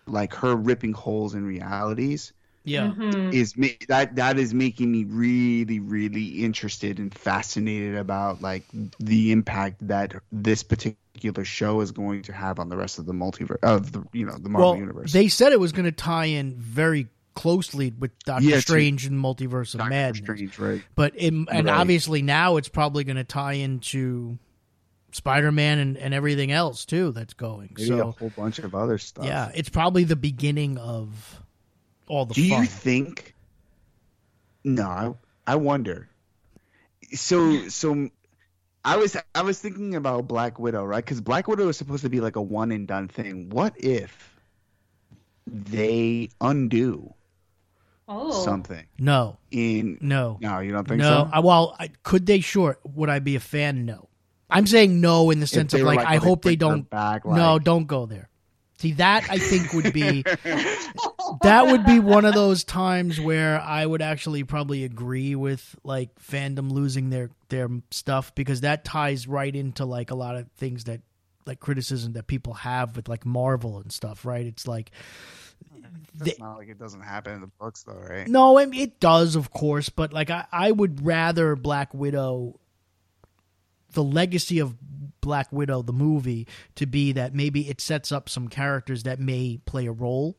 [0.07, 2.33] like her ripping holes in realities
[2.65, 3.31] yeah mm-hmm.
[3.31, 3.53] is
[3.87, 8.63] that that is making me really really interested and fascinated about like
[8.99, 13.13] the impact that this particular show is going to have on the rest of the
[13.13, 15.13] multiverse of the you know the Marvel well, universe.
[15.13, 19.17] They said it was going to tie in very closely with Doctor yeah, Strange and
[19.21, 20.23] Multiverse of Doctor Madness.
[20.23, 20.81] Strange, right?
[20.95, 21.75] But in, and right.
[21.75, 24.39] obviously now it's probably going to tie into
[25.11, 27.73] Spider-Man and, and everything else too that's going.
[27.77, 29.25] Maybe so a whole bunch of other stuff.
[29.25, 31.41] Yeah, it's probably the beginning of
[32.07, 32.61] all the Do fun.
[32.61, 33.35] you think?
[34.63, 35.13] No, I,
[35.53, 36.09] I wonder.
[37.13, 38.09] So so
[38.83, 41.03] I was I was thinking about Black Widow, right?
[41.03, 43.49] Because Black Widow is supposed to be like a one and done thing.
[43.49, 44.39] What if
[45.47, 47.13] they undo
[48.07, 48.43] oh.
[48.43, 48.85] something?
[48.97, 49.37] No.
[49.51, 51.25] In no, no, you don't think no.
[51.25, 51.29] so?
[51.31, 52.39] I, well, I, could they?
[52.41, 52.77] Sure.
[52.83, 53.85] Would I be a fan?
[53.85, 54.09] No.
[54.49, 56.87] I'm saying no in the sense of like, like I hope they don't.
[56.87, 57.35] Back, like...
[57.35, 58.29] No, don't go there.
[58.85, 60.21] See that I think would be
[61.41, 66.13] that would be one of those times where I would actually probably agree with like
[66.19, 70.83] fandom losing their their stuff because that ties right into like a lot of things
[70.83, 71.01] that
[71.47, 74.45] like criticism that people have with like Marvel and stuff, right?
[74.45, 74.91] It's like
[76.23, 78.27] it's not like it doesn't happen in the books though, right?
[78.27, 82.59] No, I mean, it does, of course, but like I, I would rather Black Widow
[83.95, 84.75] the legacy of
[85.21, 89.59] Black Widow, the movie, to be that maybe it sets up some characters that may
[89.65, 90.37] play a role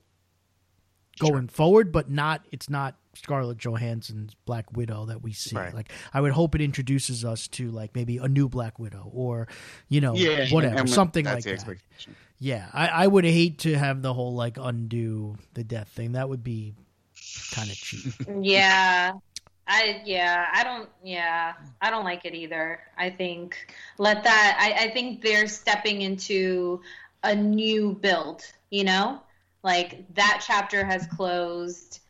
[1.18, 1.54] going sure.
[1.54, 5.56] forward, but not it's not Scarlett Johansson's Black Widow that we see.
[5.56, 5.74] Right.
[5.74, 9.48] Like I would hope it introduces us to like maybe a new Black Widow or
[9.88, 11.78] you know yeah, whatever something like that.
[12.38, 16.12] Yeah, I, I would hate to have the whole like undo the death thing.
[16.12, 16.74] That would be
[17.52, 18.12] kind of cheap.
[18.40, 19.12] Yeah,
[19.66, 22.80] I yeah, I don't yeah, I don't like it either.
[22.96, 26.80] I think let that I, I think they're stepping into
[27.22, 29.20] a new build, you know?
[29.62, 32.00] Like that chapter has closed.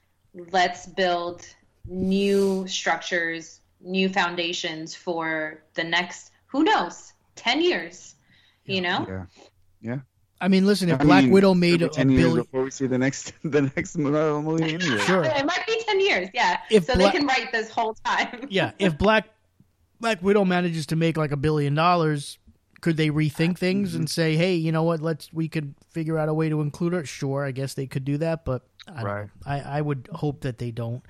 [0.53, 1.47] Let's build
[1.89, 8.15] new structures, new foundations for the next who knows, ten years.
[8.67, 9.07] You know?
[9.09, 9.27] Yeah.
[9.81, 9.99] Yeah.
[10.41, 12.65] I mean, listen, if I Black mean, Widow made a, ten a years billion before
[12.65, 14.99] we see the next the next Marvel movie, anyway.
[14.99, 16.29] sure, it might be ten years.
[16.35, 18.47] Yeah, if so Bla- they can write this whole time.
[18.51, 19.29] yeah, if Black
[20.01, 22.39] Black Widow manages to make like a billion dollars,
[22.83, 25.01] could they rethink things and say, hey, you know what?
[25.01, 27.05] Let's we could figure out a way to include her.
[27.07, 29.29] Sure, I guess they could do that, but I Right.
[29.45, 31.03] I, I would hope that they don't.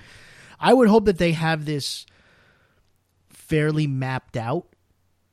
[0.61, 2.07] I would hope that they have this
[3.29, 4.67] fairly mapped out.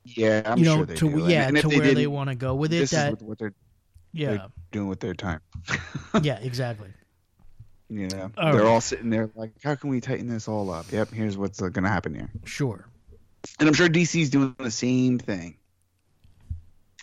[0.04, 1.18] Yeah, I'm you know, sure they to do.
[1.28, 2.80] Yeah, and if to they where they didn't, want to go with it.
[2.80, 3.54] This That is what they're
[4.14, 5.40] yeah, doing with their time.
[6.22, 6.88] yeah, exactly.
[7.90, 8.68] You know, All they're right.
[8.70, 10.90] all sitting there like, how can we tighten this all up?
[10.90, 12.30] Yep, here's what's uh, going to happen here.
[12.44, 12.86] Sure.
[13.60, 15.58] And I'm sure DC's doing the same thing.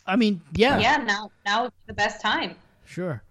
[0.07, 2.55] I mean, yeah, Yeah, now now is the best time.
[2.86, 3.22] Sure.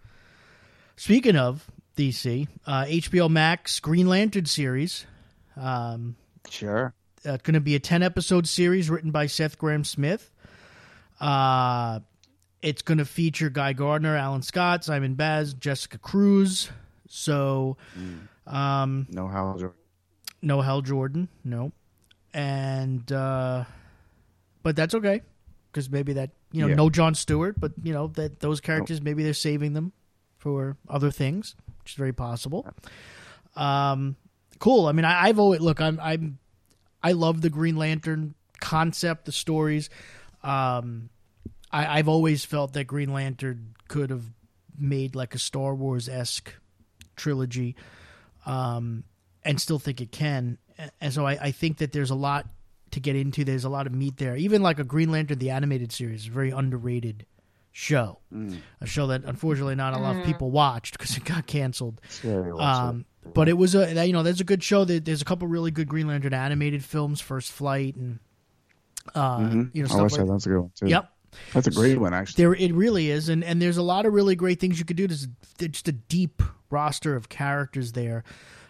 [0.97, 5.07] Speaking of DC, uh, HBO Max Green Lantern series.
[5.57, 6.15] Um,
[6.49, 6.95] Sure.
[7.27, 10.31] uh, going to be a 10 episode series written by Seth Grahame-Smith.
[11.21, 12.01] Uh,
[12.63, 16.71] it's going to feature Guy Gardner, Alan Scott, Simon Baz, Jessica Cruz.
[17.09, 17.77] So,
[18.47, 19.57] um, No how
[20.43, 21.73] no Hal Jordan, no.
[22.33, 23.65] And, uh,
[24.63, 25.23] but that's okay
[25.73, 26.75] because maybe that, you know, Yeah.
[26.75, 29.93] no John Stewart, but, you know, that those characters, maybe they're saving them
[30.39, 32.67] for other things, which is very possible.
[33.57, 34.17] Um,
[34.59, 34.87] cool.
[34.87, 36.39] I mean, I, I've always, look, I'm, I'm,
[37.03, 39.91] I love the Green Lantern concept, the stories.
[40.43, 41.11] Um,
[41.73, 44.25] I, I've always felt that Green Lantern could have
[44.79, 46.53] made like a Star Wars esque
[47.17, 47.77] trilogy,
[48.47, 49.05] um,
[49.45, 50.59] and still think it can.
[51.01, 52.47] And so I, I think that there's a lot
[52.93, 53.45] to get into.
[53.45, 54.37] There's a lot of meat there.
[54.37, 57.27] Even like a Green Lantern the animated series, a very underrated
[57.73, 58.19] show.
[58.81, 62.01] A show that unfortunately not a lot of people watched because it got canceled.
[62.59, 63.05] Um,
[63.35, 64.85] but it was a you know there's a good show.
[64.85, 68.19] There- There's a couple really good Green Lantern animated films, First Flight, and
[69.15, 69.39] uh,
[69.73, 70.27] you know I stuff wish like.
[70.29, 70.87] that's a good one too.
[70.89, 71.13] Yep,
[71.53, 72.43] That's a great one actually.
[72.43, 74.97] there it really is, and and there's a lot of really great things you could
[74.97, 75.07] do.
[75.07, 75.29] There's
[75.59, 78.25] there's just a deep roster of characters there.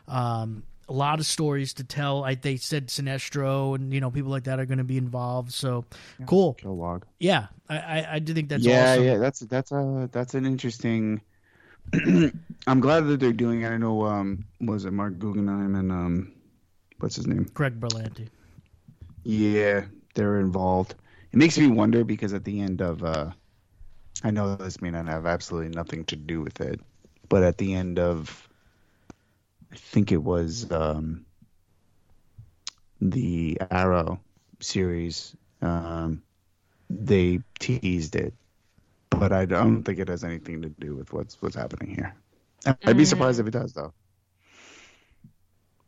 [0.09, 2.25] Um, a lot of stories to tell.
[2.25, 5.53] I they said Sinestro and you know people like that are going to be involved.
[5.53, 5.85] So
[6.27, 6.57] cool.
[6.61, 7.05] Kilowog.
[7.19, 9.05] Yeah, I I, I do think that's yeah, awesome.
[9.05, 11.23] yeah, that's that's a that's an interesting.
[12.67, 13.69] I'm glad that they're doing it.
[13.69, 16.33] I know, um, was it Marc Guggenheim and um,
[16.99, 17.51] what's his name?
[17.55, 18.29] Greg Berlanti.
[19.25, 20.95] Yeah, they're involved.
[21.33, 23.31] It makes me wonder because at the end of, uh,
[24.22, 26.81] I know this may not have absolutely nothing to do with it,
[27.28, 28.49] but at the end of,
[29.72, 31.24] I think it was um,
[33.01, 34.20] the Arrow
[34.59, 36.22] series, um,
[36.91, 38.35] they teased it,
[39.11, 42.14] but I don't think it has anything to do with what's what's happening here.
[42.85, 43.93] I'd be surprised if it does, though.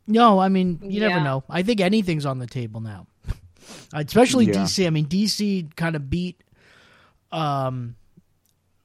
[0.06, 1.44] No, I mean you never know.
[1.48, 3.06] I think anything's on the table now,
[3.92, 4.54] especially Yeah.
[4.54, 4.86] DC.
[4.86, 6.42] I mean DC kind of beat
[7.30, 7.96] um,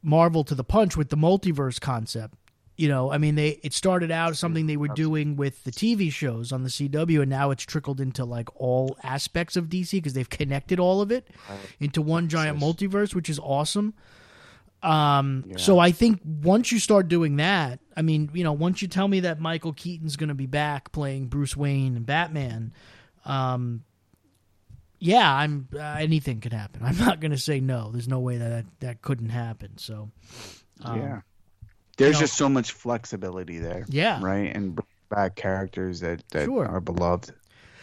[0.01, 2.35] Marvel to the punch with the multiverse concept.
[2.77, 6.11] You know, I mean they it started out something they were doing with the TV
[6.11, 10.13] shows on the CW, and now it's trickled into like all aspects of DC because
[10.13, 11.27] they've connected all of it
[11.79, 13.95] into one giant multiverse, which is awesome.
[14.83, 18.87] Um, so I think once you start doing that, I mean, you know, once you
[18.87, 22.73] tell me that Michael Keaton's going to be back playing Bruce Wayne and Batman,
[23.25, 23.83] um,
[24.99, 26.81] yeah, I'm uh, anything could happen.
[26.85, 27.91] I'm not going to say no.
[27.91, 29.77] There's no way that that, that couldn't happen.
[29.77, 30.09] So,
[30.83, 31.21] um, yeah.
[31.97, 33.85] There's know- just so much flexibility there.
[33.89, 34.19] Yeah.
[34.21, 34.55] Right?
[34.55, 36.67] And bring back characters that, that Sure.
[36.67, 37.31] are beloved.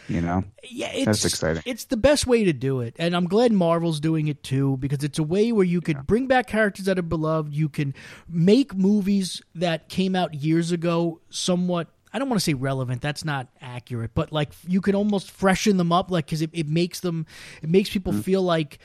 [0.07, 0.43] You know?
[0.63, 1.63] yeah, it's That's exciting.
[1.65, 5.03] It's the best way to do it, and I'm glad Marvel's doing it too because
[5.03, 7.55] it's a way where you could bring back characters that are beloved.
[7.55, 7.95] You can
[8.29, 11.87] make movies that came out years ago somewhat.
[12.15, 13.01] I don't want to say relevant.
[13.01, 16.65] That's not accurate, but like you can almost freshen them up, like because it, it
[16.67, 17.25] makes them,
[17.61, 18.21] it makes people Mm-hmm.
[18.21, 18.79] feel like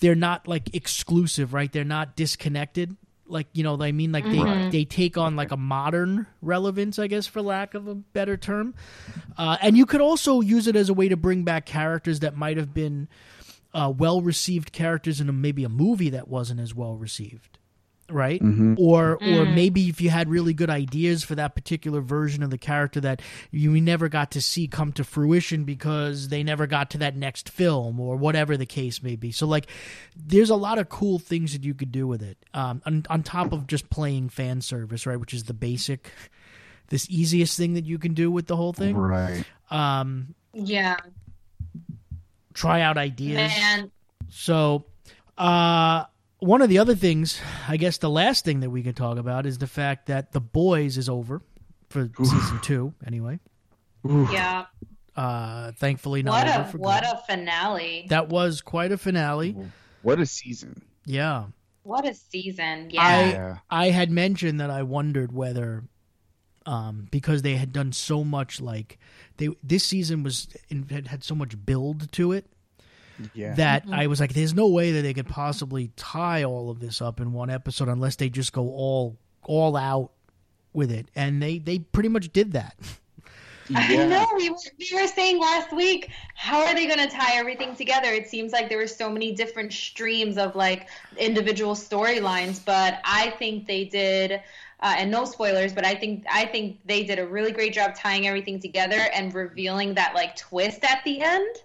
[0.00, 1.70] they're not like exclusive, right?
[1.70, 2.96] They're not disconnected.
[3.26, 6.98] Like you know, what I mean, like they they take on like a modern relevance,
[6.98, 8.74] I guess, for lack of a better term.
[9.38, 12.36] Uh, and you could also use it as a way to bring back characters that
[12.36, 13.06] might have been
[13.72, 17.59] uh, well received characters in a, maybe a movie that wasn't as well received,
[18.12, 18.40] right?
[18.78, 22.58] Or or maybe if you had really good ideas for that particular version of the
[22.58, 26.98] character that you never got to see come to fruition because they never got to
[26.98, 29.30] that next film or whatever the case may be.
[29.32, 29.66] So like,
[30.16, 33.22] there's a lot of cool things that you could do with it um, on, on
[33.22, 35.18] top of just playing fan service, right?
[35.18, 36.10] Which is the basic.
[36.88, 39.44] This easiest thing that you can do with the whole thing Right.
[39.70, 40.96] um, Yeah,
[42.54, 43.36] try out ideas.
[43.36, 43.90] man.
[44.28, 44.84] So,
[45.38, 46.04] uh,
[46.40, 49.46] one of the other things, I guess, the last thing that we can talk about
[49.46, 51.42] is the fact that the boys is over
[51.88, 52.94] for season two.
[53.06, 53.38] Anyway,
[54.04, 54.66] Yeah,
[55.16, 57.12] uh, thankfully not what over a for what good.
[57.12, 58.06] a finale!
[58.08, 59.56] that was quite a finale.
[60.02, 60.82] What a season.
[61.04, 61.46] Yeah,
[61.82, 62.88] What a season!
[62.90, 63.56] Yeah, I Yeah.
[63.70, 65.84] I had mentioned that I wondered whether.
[66.66, 68.98] Um, because they had done so much, like
[69.38, 70.46] they this season was
[70.90, 72.46] had had so much build to it,
[73.34, 73.54] Yeah.
[73.54, 77.00] that I was like, there's no way that they could possibly tie all of this
[77.02, 80.10] up in one episode unless they just go all all out
[80.72, 82.76] with it, and they they pretty much did that.
[83.74, 84.06] I Yeah.
[84.08, 87.76] know we were, we were saying last week, how are they going to tie everything
[87.76, 88.08] together?
[88.08, 93.30] It seems like there were so many different streams of like individual storylines, but I
[93.38, 94.32] think they did,
[94.80, 97.94] uh, and no spoilers, but I think I think they did a really great job
[97.94, 101.56] tying everything together and revealing that like twist at the end,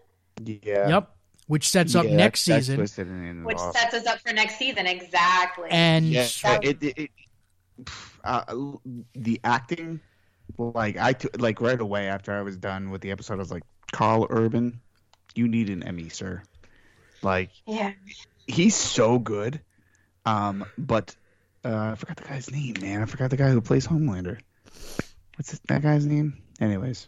[0.43, 0.88] Yeah.
[0.89, 1.14] Yep,
[1.47, 3.77] which sets up Yeah, next that season, twisted and which off.
[3.77, 4.87] sets us up for next season.
[4.87, 5.69] Exactly.
[5.71, 7.89] and Yeah, That- it, it, it,
[8.23, 8.43] uh,
[9.13, 9.99] the acting,
[10.57, 13.63] like I like right away after I was done with the episode, I was like,
[13.91, 14.79] Karl Urban,
[15.35, 16.41] you need an Emmy, sir.
[17.21, 17.93] Like yeah.
[18.47, 19.59] he's so good,
[20.25, 21.15] um, but
[21.63, 23.01] uh, I forgot the guy's name, man.
[23.01, 24.39] I forgot the guy who plays Homelander.
[25.35, 26.41] What's that guy's name?
[26.61, 27.07] Anyways,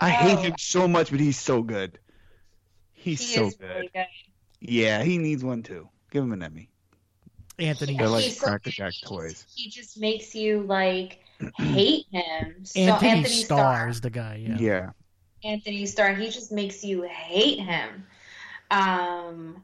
[0.00, 0.42] I hate Oh.
[0.42, 1.98] him so much, but he's so good.
[3.02, 3.68] He's He so is good.
[3.68, 4.06] really good.
[4.60, 5.88] Yeah, he needs one too.
[6.10, 6.68] Give him an Emmy.
[7.58, 8.70] Anthony They're like He's so Cracker.
[8.70, 9.46] Jack He just- toys.
[9.54, 11.18] He just makes you like
[11.58, 12.56] hate him.
[12.64, 13.88] So Anthony, Anthony Starr Starr.
[13.88, 14.36] is the guy.
[14.46, 14.56] Yeah.
[14.58, 14.90] yeah.
[15.44, 16.14] Anthony Starr.
[16.14, 18.04] He just makes you hate him.
[18.70, 19.62] Um,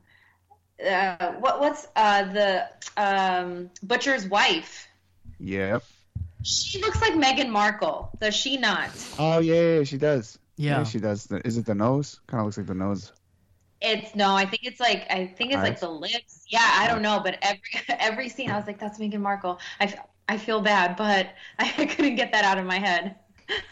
[0.85, 4.87] uh, what what's uh the um butcher's wife?
[5.41, 5.83] Yep.
[6.43, 8.11] She looks like Meghan Markle.
[8.21, 8.91] Does she not?
[9.19, 10.39] Oh yeah, yeah, she does.
[10.57, 10.83] Yeah.
[10.85, 11.31] she does.
[11.45, 12.21] Is it the nose?
[12.27, 13.13] Kind of looks like the nose.
[13.81, 14.35] It's no.
[14.35, 16.45] I think it's like I think it's like the lips.
[16.49, 19.61] Yeah, I don't know, but every every scene I was like, that's Meghan Markle.
[19.81, 19.95] I
[20.29, 23.17] I feel bad, but I couldn't get that out of my head.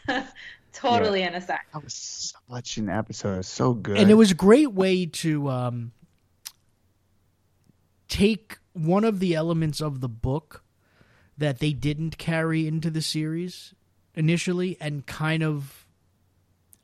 [0.73, 1.67] totally in a sec.
[1.73, 3.35] That was such an episode.
[3.35, 3.99] It was So good.
[3.99, 5.93] and it was a great way to um,
[8.09, 10.63] take one of the elements of the book
[11.37, 13.75] that they didn't carry into the series
[14.15, 15.87] initially and kind of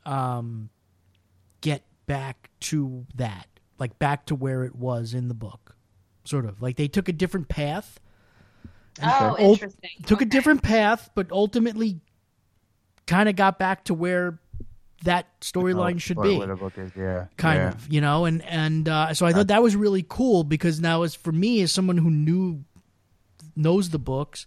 [0.05, 0.82] um, get
[2.05, 3.47] back to that
[3.79, 5.75] like back to where it was in the book
[6.25, 7.99] sort of like they took a different path
[9.01, 9.89] Oh, Ul- interesting.
[10.05, 11.99] took a different path but ultimately
[13.07, 14.39] kind of got back to where
[15.03, 17.25] that storyline should be the book is, Yeah.
[17.35, 17.69] kind yeah.
[17.69, 21.01] of you know and and uh, so i thought that was really cool because now
[21.03, 22.63] as for me as someone who knew
[23.55, 24.45] knows the books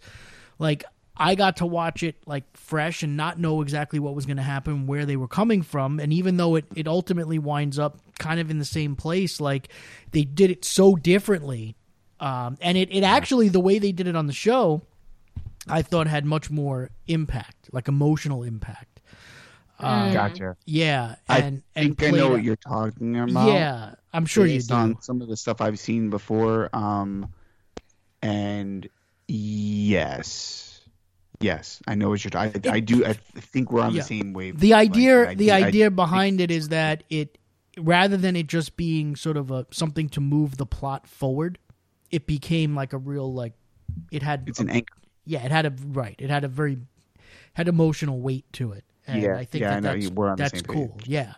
[0.59, 0.85] like
[1.17, 4.43] i got to watch it like fresh and not know exactly what was going to
[4.43, 8.41] happen where they were coming from and even though it, it ultimately winds up kind
[8.41, 9.69] of in the same place like
[10.13, 11.77] they did it so differently
[12.21, 14.83] um, and it, it actually the way they did it on the show
[15.69, 19.01] i thought had much more impact like emotional impact
[19.79, 20.57] um, Gotcha.
[20.65, 23.49] yeah I and and think I know played what out- you're talking about.
[23.53, 24.75] yeah, I'm sure you based do.
[24.75, 26.71] on some of the stuff I've seen before.
[26.73, 27.31] Um,
[28.23, 28.89] and
[29.29, 30.66] yes,
[31.41, 32.37] yes, I know what you're.
[32.41, 33.05] I, I do.
[33.05, 34.03] I think we're on Yeah.
[34.03, 34.59] the same wave.
[34.61, 37.39] the idea, I the do- I idea think- behind it is that it,
[37.79, 41.59] rather than it just being sort of a something to move the plot forward,
[42.11, 43.53] it became like a real like,
[44.11, 44.95] it had, It's an anchor.
[45.25, 46.79] yeah, it had a right, it had a very,
[47.55, 50.29] had emotional weight to it, and Yeah, I think yeah, that I know, that's, we're
[50.29, 50.75] on the that's same page.
[50.75, 51.35] cool, yeah.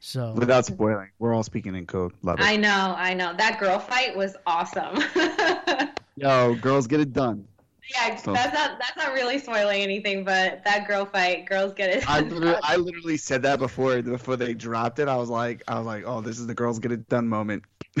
[0.00, 2.12] So Without spoiling, we're all speaking in code.
[2.22, 2.44] Love it.
[2.44, 3.32] I know, I know.
[3.38, 4.98] That girl fight was awesome.
[6.16, 7.48] Yo, girls, get it done.
[7.90, 11.90] Yeah, So- that's not that's not really spoiling anything, but that girl fight, girls get
[11.90, 12.08] it.
[12.08, 15.08] I literally, I literally said that before before they dropped it.
[15.08, 17.64] I was like, I was like, oh, this is the girls get it done moment,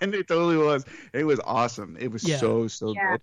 [0.00, 0.84] and it totally was.
[1.12, 1.96] It was awesome.
[1.98, 2.38] It was Yeah.
[2.38, 3.12] so so Yeah.
[3.12, 3.20] good.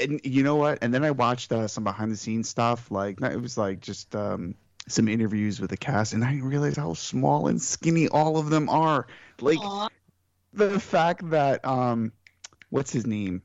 [0.00, 0.78] And you know what?
[0.80, 2.90] And then I watched uh, some behind the scenes stuff.
[2.90, 4.54] Like it was like just um,
[4.86, 8.48] some interviews with the cast, and I didn't realize how small and skinny all of
[8.48, 9.06] them are.
[9.40, 9.88] Like Aw.
[10.52, 12.12] the fact that um,
[12.70, 13.42] what's his name?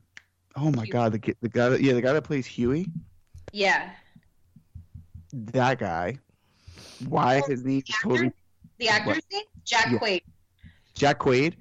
[0.56, 0.90] Oh my Hughie.
[0.92, 2.86] god, the the guy that, yeah the guy that plays Hughie.
[3.52, 3.90] yeah.
[5.32, 6.18] That guy.
[7.08, 8.08] Why his name is actor?
[8.08, 8.32] totally
[8.78, 9.42] The actor's name?
[9.64, 9.98] Jack Yeah.
[9.98, 10.20] Quaid.
[10.94, 11.54] Jack Quaid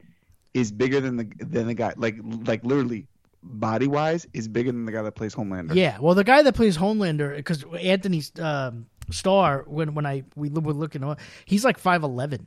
[0.54, 3.08] is bigger than the than the guy like like literally
[3.42, 5.74] body wise is bigger than the guy that plays Homelander.
[5.76, 10.50] yeah, well, the guy that plays Homelander, because Anthony um, Starr, when when I we
[10.50, 12.46] were looking, at- he's like five eleven,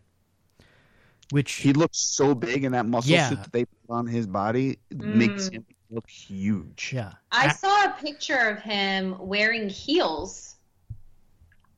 [1.32, 3.28] which He looks so big and that muscle Yeah.
[3.30, 5.52] suit that they put on his body makes Mm.
[5.54, 6.92] him look huge.
[6.94, 10.54] yeah, I saw a picture of him wearing heels.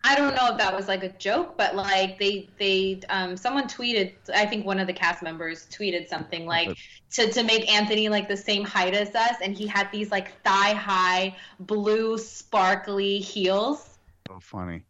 [0.05, 3.69] I don't know if that was like a joke, but like they they um someone
[3.69, 6.79] tweeted I think one of the cast members tweeted something like
[7.13, 10.41] to to make Anthony like the same height as us and he had these like
[10.45, 13.99] thigh high blue sparkly heels
[14.29, 14.85] So funny.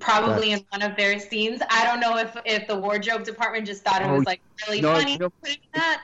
[0.00, 1.62] probably in one of their scenes.
[1.70, 4.80] I don't know if if the wardrobe department just thought it Oh, was like really
[4.80, 6.02] no, funny you know- to that.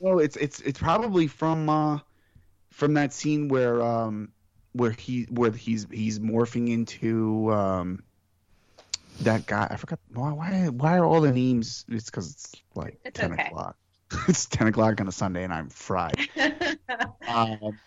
[0.00, 1.98] No, it's it's it's probably from uh
[2.70, 4.30] from that scene where um
[4.72, 8.02] where he where he's he's morphing into um
[9.20, 9.68] that guy.
[9.70, 10.32] I forgot why.
[10.32, 11.84] Why, why are all the names?
[11.88, 13.46] It's because it's like It's ten okay.
[13.46, 13.76] o'clock.
[14.28, 16.16] it's ten o'clock on a Sunday, and I'm fried.
[17.28, 17.78] um,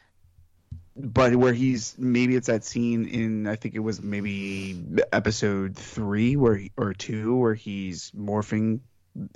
[0.95, 4.81] but where he's maybe it's that scene in I think it was maybe
[5.11, 8.79] episode three where he, or two where he's morphing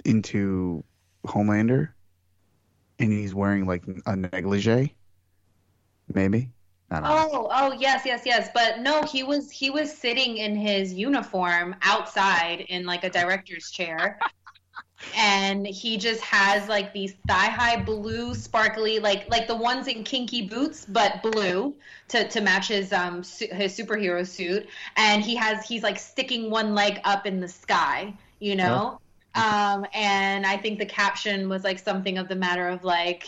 [0.05, 0.83] into
[1.25, 1.89] Homelander,
[2.99, 4.95] and he's wearing like a negligee.
[6.13, 6.49] Maybe.
[6.91, 7.29] I don't know.
[7.31, 8.49] Oh, oh yes, yes, yes.
[8.53, 13.69] But no, he was he was sitting in his uniform outside in like a director's
[13.71, 14.19] chair.
[15.15, 20.41] and he just has like these thigh-high blue sparkly like like the ones in kinky
[20.41, 21.73] boots but blue
[22.09, 26.49] to to match his um su- his superhero suit and he has he's like sticking
[26.49, 28.99] one leg up in the sky, you know?
[29.35, 33.25] Um and I think the caption was like something of the matter of like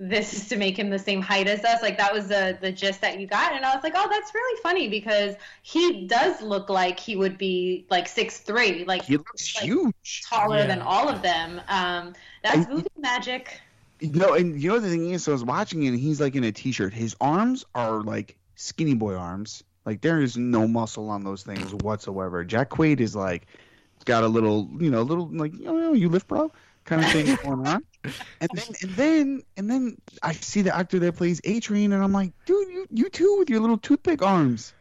[0.00, 1.82] this is to make him the same height as us.
[1.82, 4.32] Like that was the the gist that you got, and I was like, oh, that's
[4.32, 9.16] really funny because he does look like he would be like six three, like He
[9.16, 10.22] looks like, huge.
[10.28, 10.66] taller Yeah.
[10.66, 11.60] than all of them.
[11.68, 13.60] Um, that's And- movie magic.
[14.00, 16.36] No, and you know the thing is, so I was watching it, and he's like
[16.36, 16.94] in a t-shirt.
[16.94, 19.64] His arms are like skinny boy arms.
[19.84, 22.44] Like there is no muscle on those things whatsoever.
[22.44, 23.46] Jack Quaid is like
[24.08, 26.50] got a little, you know, a little like, you know, you lift, bro,
[26.84, 27.84] kind of thing going on.
[28.40, 32.12] And then, and then, and then I see the actor that plays A-Train, and I'm
[32.12, 34.72] like, dude, you, you too with your little toothpick arms.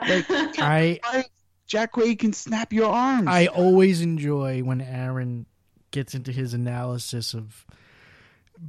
[0.00, 1.24] Like I why
[1.66, 3.28] Jack Quaid can snap your arms.
[3.28, 5.46] I always enjoy when Aaron
[5.92, 7.64] gets into his analysis of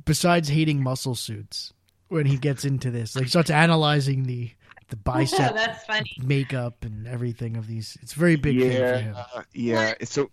[0.06, 1.74] besides hating muscle suits
[2.10, 4.52] when he gets into this like starts analyzing the
[4.90, 6.12] the bicep that's funny.
[6.24, 9.16] makeup and everything of these it's very big thing for him
[9.54, 10.06] yeah, yeah.
[10.06, 10.30] So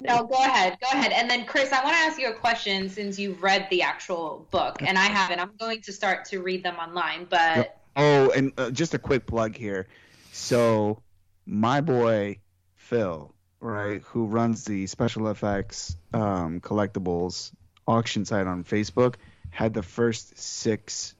[0.00, 1.10] No, go ahead, go ahead.
[1.10, 4.46] And then Chris, I want to ask you a question since you've read the actual
[4.52, 5.40] book, and I haven't.
[5.40, 7.78] I'm going to start to read them online, but Yep.
[7.96, 9.88] Oh, and uh, just a quick plug here.
[10.32, 11.02] So,
[11.46, 12.38] my boy
[12.76, 17.50] Phil, right, who runs the special effects um, collectibles
[17.88, 19.16] auction site on Facebook,
[19.50, 21.14] had the first six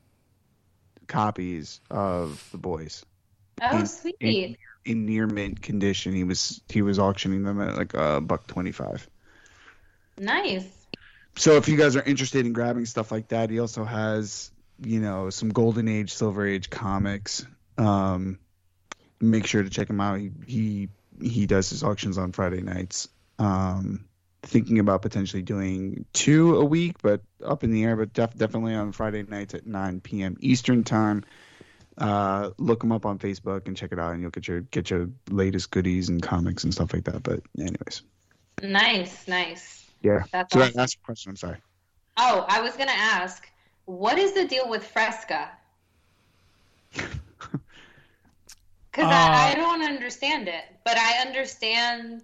[1.09, 3.05] copies of the boys
[3.63, 4.59] oh, in- sweet.
[4.85, 6.13] in near mint condition.
[6.13, 9.09] He was he was auctioning them at like a buck twenty five.
[10.19, 10.67] Nice.
[11.37, 14.51] So if you guys are interested in grabbing stuff like that, he also has,
[14.83, 17.47] you know, some golden age, silver age comics.
[17.77, 18.41] Um,
[19.21, 20.19] make sure to check him out.
[20.19, 20.89] He he,
[21.23, 23.09] he does his auctions on Friday nights.
[23.39, 24.08] Um,
[24.43, 27.97] thinking about potentially doing two a week, but up in the air.
[27.97, 30.37] But def- definitely on Friday nights at 9 p.m.
[30.41, 31.25] Eastern time.
[31.97, 34.91] Uh, look them up on Facebook and check it out, and you'll get your get
[34.91, 37.23] your latest goodies and comics and stuff like that.
[37.23, 38.03] But anyways,
[38.63, 39.87] Nice, nice.
[40.03, 40.25] yeah.
[40.33, 40.75] That's So awesome.
[40.75, 41.31] that, a question.
[41.31, 41.59] I'm sorry.
[42.17, 43.49] Oh, I was gonna ask,
[43.87, 45.51] what is the deal with Fresca?
[48.91, 52.23] Because I, I Uh, don't understand it, but I understand.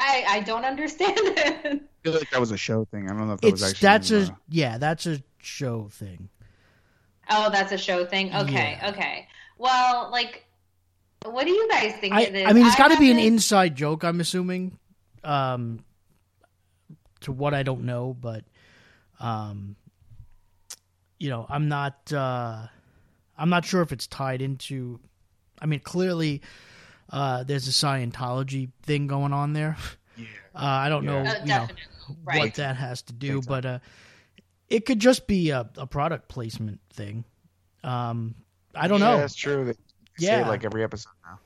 [0.00, 1.66] I I don't understand it.
[1.66, 3.10] I feel like that was a show thing.
[3.10, 3.80] I don't know if that was actually.
[3.80, 6.28] that's uh, a yeah that's a show thing
[7.30, 8.34] oh, that's a show thing.
[8.34, 8.90] Okay, Yeah.
[8.90, 9.28] okay.
[9.58, 10.44] Well, like,
[11.24, 12.46] what do you guys think I, it is?
[12.46, 14.78] I mean it's got to be an inside joke i'm assuming
[15.22, 15.82] um
[17.20, 18.44] to what i don't know but
[19.20, 19.74] um
[21.18, 22.66] you know i'm not uh
[23.38, 25.00] i'm not sure if it's tied into
[25.62, 26.42] i mean clearly
[27.14, 29.76] uh there's a scientology thing going on there
[30.16, 30.26] Yeah.
[30.54, 32.40] uh, i don't know Oh, you know definitely.
[32.40, 33.48] what that has to do, Big time.
[33.48, 33.78] but uh,
[34.68, 37.24] it could just be a, a product placement thing.
[37.82, 38.34] Um,
[38.74, 39.16] I don't yeah, know.
[39.18, 39.64] That's true.
[39.66, 39.74] They
[40.18, 40.40] Yeah.
[40.42, 41.38] it like every episode now.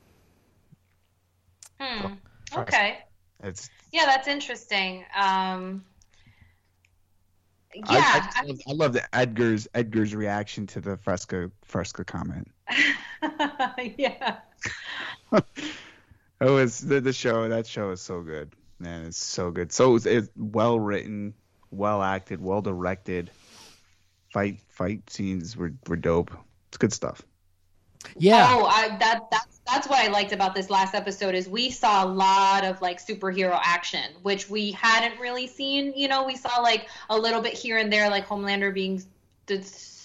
[1.79, 2.13] Hmm.
[2.51, 2.67] Trust.
[2.73, 2.99] Okay.
[3.43, 5.05] It's Yeah, that's interesting.
[5.17, 5.83] Um,
[7.75, 7.83] yeah.
[7.87, 12.47] I, I, just love, I love the Edgar's Edgar's reaction to the Fresca Fresca comment.
[13.97, 14.37] yeah.
[16.41, 17.49] Oh, it's the, the show.
[17.49, 19.05] That show is so good, man.
[19.05, 19.71] It's so good.
[19.73, 21.33] So it's, it's well written,
[21.69, 23.29] well acted, well directed.
[24.31, 26.31] Fight fight scenes were, were dope.
[26.69, 27.21] It's good stuff.
[28.17, 31.69] Yeah, Oh, I, that that's that's what I liked about this last episode is we
[31.69, 35.93] saw a lot of like superhero action, which we hadn't really seen.
[35.93, 39.03] You know, we saw like a little bit here and there, like Homelander being
[39.47, 39.57] the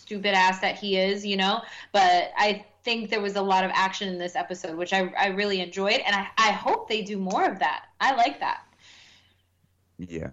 [0.04, 1.24] stupid ass that he is.
[1.24, 4.92] You know, but I think there was a lot of action in this episode, which
[4.92, 7.86] I I really enjoyed, and I I hope they do more of that.
[8.00, 8.60] I like that.
[9.98, 10.30] Yeah.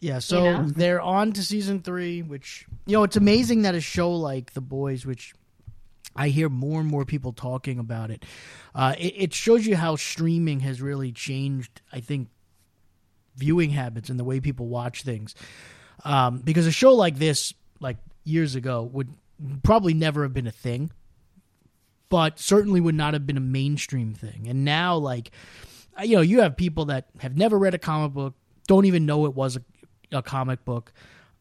[0.00, 0.18] yeah.
[0.18, 0.68] So You know?
[0.68, 4.60] they're on to season three, which you know it's amazing that a show like The
[4.60, 5.34] Boys, which
[6.14, 8.24] I hear more and more people talking about it.
[8.74, 11.80] Uh, it, it shows you how streaming has really changed.
[11.92, 12.28] I think
[13.36, 15.34] viewing habits and the way people watch things.
[16.04, 17.96] Um, because a show like this, like
[18.26, 19.14] years ago, would
[19.62, 20.90] probably never have been a thing.
[22.08, 24.46] but certainly would not have been a mainstream thing.
[24.48, 25.30] And now, like,
[26.02, 28.34] you know, you have people that have never read a comic book,
[28.68, 29.62] don't even know it was a,
[30.12, 30.92] a comic book.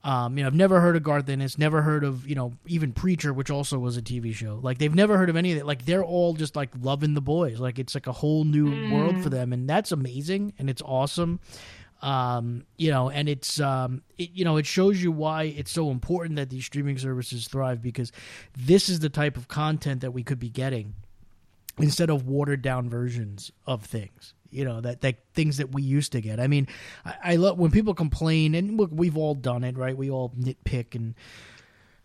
[0.03, 2.93] Um, you know, I've never heard of Garth Ennis, never heard of, you know, even
[2.93, 4.59] Preacher, which also was a TV show.
[4.61, 5.65] Like, they've never heard of any of it.
[5.65, 7.59] Like, they're all just like loving the boys.
[7.59, 8.91] Like, it's like a whole new mm.
[8.91, 9.51] world for them.
[9.51, 11.39] And that's amazing and it's awesome.
[12.01, 15.89] Um, you know, and it's, um, it, you know, it shows you why it's so
[15.89, 18.11] important that these streaming services thrive because
[18.55, 20.93] this is the type of content that we could be getting
[21.79, 26.13] instead of watered down versions of things you know that that things that we used
[26.13, 26.39] to get.
[26.39, 26.67] I mean,
[27.03, 29.95] I, I love when people complain, and look, we've all done it, right?
[29.95, 31.13] We all nitpick and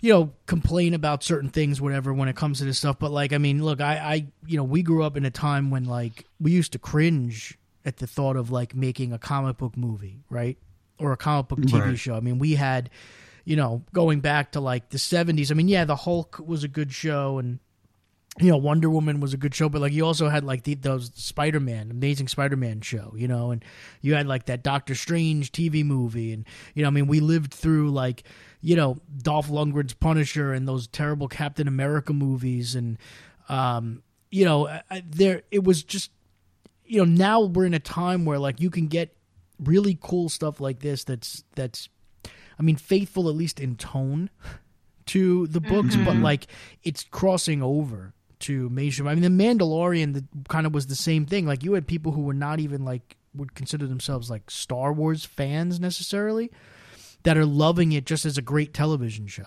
[0.01, 2.99] you know complain about certain things, whatever, when it comes to this stuff.
[2.99, 5.71] But like, I mean, look, I, I you know, we grew up in a time
[5.71, 9.77] when like we used to cringe at the thought of like making a comic book
[9.77, 10.59] movie, right,
[10.99, 11.99] or a comic book TV right.
[11.99, 12.15] show.
[12.15, 12.91] I mean, we had.
[13.47, 15.51] You know, going back to like the 70s.
[15.51, 17.59] I mean, yeah, the Hulk was a good show and
[18.39, 20.75] you know, Wonder Woman was a good show, but like you also had like the,
[20.75, 23.65] those Spider Man, Amazing Spider Man show, you know, and
[24.03, 27.53] you had like that Doctor Strange TV movie, and you know, I mean, we lived
[27.53, 28.23] through like
[28.61, 32.99] you know Dolph Lundgren's Punisher and those terrible Captain America movies, and
[33.49, 36.11] um, you know, I, there it was just
[36.91, 39.17] you know now we're in a time where like you can get
[39.59, 41.89] really cool stuff like this that's that's
[42.59, 44.29] I mean faithful at least in tone
[45.07, 46.05] to the books, mm-hmm.
[46.05, 46.47] but like
[46.83, 49.09] it's crossing over to mainstream.
[49.09, 51.47] I mean, The Mandalorian the, kind of was the same thing.
[51.47, 55.25] Like you had people who were not even like would consider themselves like Star Wars
[55.25, 56.51] fans necessarily
[57.23, 59.47] that are loving it just as a great television show.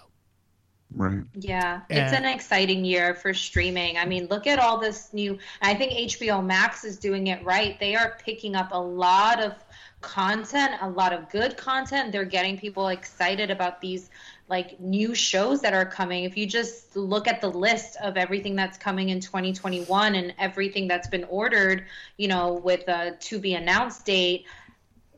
[0.96, 1.24] Right.
[1.34, 3.98] Yeah, it's an exciting year for streaming.
[3.98, 5.40] I mean, look at all this new.
[5.62, 7.80] I think HBO Max is doing it right.
[7.80, 9.54] They are picking up a lot of
[10.02, 12.12] content, a lot of good content.
[12.12, 14.12] They're getting people excited about these
[14.50, 16.26] like new shows that are coming.
[16.26, 20.88] If you just look at the list of everything that's coming in 2021 and everything
[20.88, 21.86] that's been ordered,
[22.18, 24.46] you know, with a to be announced date,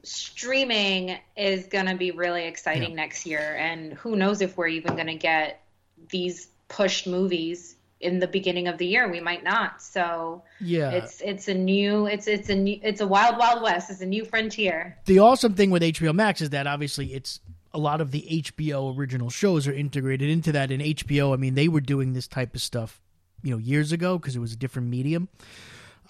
[0.03, 2.95] streaming is going to be really exciting yeah.
[2.95, 3.57] next year.
[3.59, 5.64] And who knows if we're even going to get
[6.09, 9.09] these pushed movies in the beginning of the year.
[9.09, 9.81] We might not.
[9.81, 10.91] So yeah.
[10.91, 13.89] it's it's a new it's it's a new it's a wild wild west.
[13.89, 14.97] It's a new frontier.
[15.05, 17.39] The awesome thing with hbo max is that obviously it's
[17.75, 20.71] a lot of the HBO original shows are integrated into that.
[20.71, 23.01] And HBO, I mean, they were doing this type of stuff,
[23.43, 25.27] you know, years ago because it was a different medium.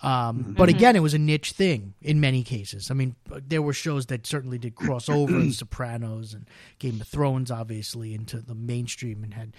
[0.04, 0.54] Um, mm-hmm.
[0.54, 2.92] But again, it was a niche thing in many cases.
[2.92, 3.16] I mean,
[3.48, 6.48] there were shows that certainly did cross over, Sopranos and
[6.80, 9.54] Game of Thrones, obviously, into the mainstream and had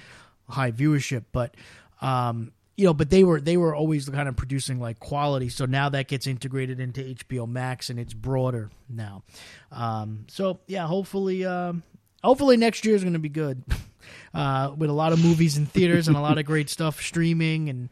[0.49, 1.24] high viewership.
[1.32, 1.55] But
[2.01, 5.49] um, you know, but they were they were always kind of producing like quality.
[5.49, 9.22] So now that gets integrated into HBO Max and it's broader now.
[9.72, 11.82] Um, so yeah, hopefully, um,
[12.22, 13.62] hopefully next year is going to be good
[14.34, 17.70] uh, with a lot of movies in theaters and a lot of great stuff streaming
[17.70, 17.89] and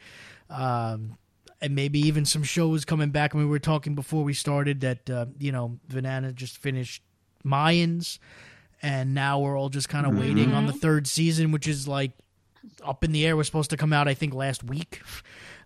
[0.51, 1.17] um,
[1.65, 3.35] and maybe even some shows coming back.
[3.35, 7.03] I mean, we were talking before we started that uh, you know Banana just finished
[7.45, 8.19] Mayans,
[8.83, 10.21] and now we're all just kind of mm-hmm.
[10.21, 12.13] waiting on the third season, which is like
[12.85, 13.37] up in the air.
[13.37, 15.01] Was supposed to come out, I think, last week.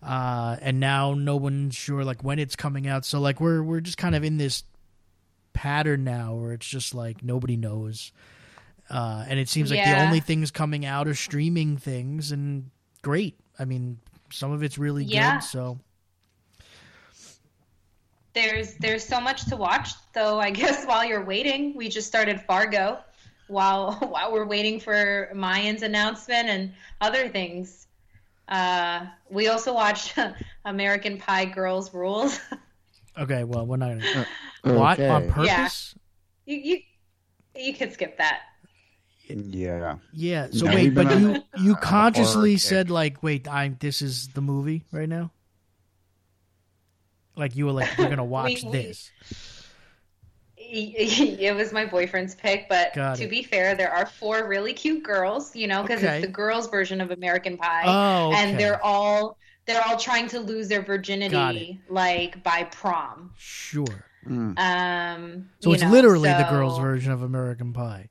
[0.00, 3.04] Uh, and now no one's sure like when it's coming out.
[3.04, 4.62] So like we're we're just kind of in this
[5.52, 8.12] pattern now where it's just like nobody knows
[8.90, 10.00] uh, and it seems like yeah.
[10.00, 12.70] the only things coming out are streaming things, and
[13.02, 13.38] great.
[13.58, 13.98] I mean,
[14.30, 15.36] some of it's really yeah.
[15.36, 15.44] good.
[15.44, 15.78] So
[18.38, 20.38] there's there's so much to watch, though.
[20.38, 22.98] I guess while you're waiting, we just started Fargo.
[23.48, 27.86] While while we're waiting for Mayans announcement and other things,
[28.48, 30.16] uh, we also watched
[30.64, 32.40] American Pie Girls Rules.
[33.18, 34.26] okay, well we're not gonna
[34.64, 35.08] uh, what okay.
[35.08, 35.94] on purpose.
[36.46, 36.54] Yeah.
[36.54, 36.80] You, you
[37.56, 38.42] you could skip that.
[39.28, 39.96] Yeah.
[40.12, 40.48] Yeah.
[40.52, 45.08] So wait, but you you consciously said like, wait, I'm this is the movie right
[45.08, 45.32] now.
[47.38, 49.10] Like you were like, we're gonna watch we, this.
[50.70, 53.30] It was my boyfriend's pick, but Got to it.
[53.30, 56.18] be fair, there are four really cute girls, you know, because okay.
[56.18, 58.36] it's the girls' version of American Pie, oh, okay.
[58.36, 63.32] and they're all they're all trying to lose their virginity like by prom.
[63.38, 64.04] Sure.
[64.26, 64.58] Mm.
[64.58, 65.48] Um.
[65.60, 66.36] So it's know, literally so...
[66.36, 68.10] the girls' version of American Pie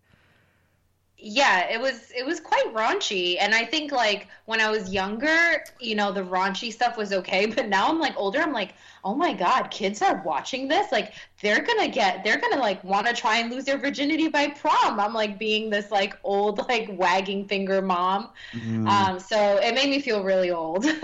[1.20, 5.64] yeah it was it was quite raunchy and i think like when i was younger
[5.80, 8.76] you know the raunchy stuff was okay but now i'm like older i'm like
[9.08, 10.92] oh my god kids are watching this?
[10.92, 14.50] Like they're gonna get they're gonna like want to try and lose their virginity by
[14.50, 15.00] prom.
[15.00, 18.30] I'm like being this like old like wagging finger mom.
[18.54, 18.88] Mm.
[18.90, 20.86] um so it made me feel really old.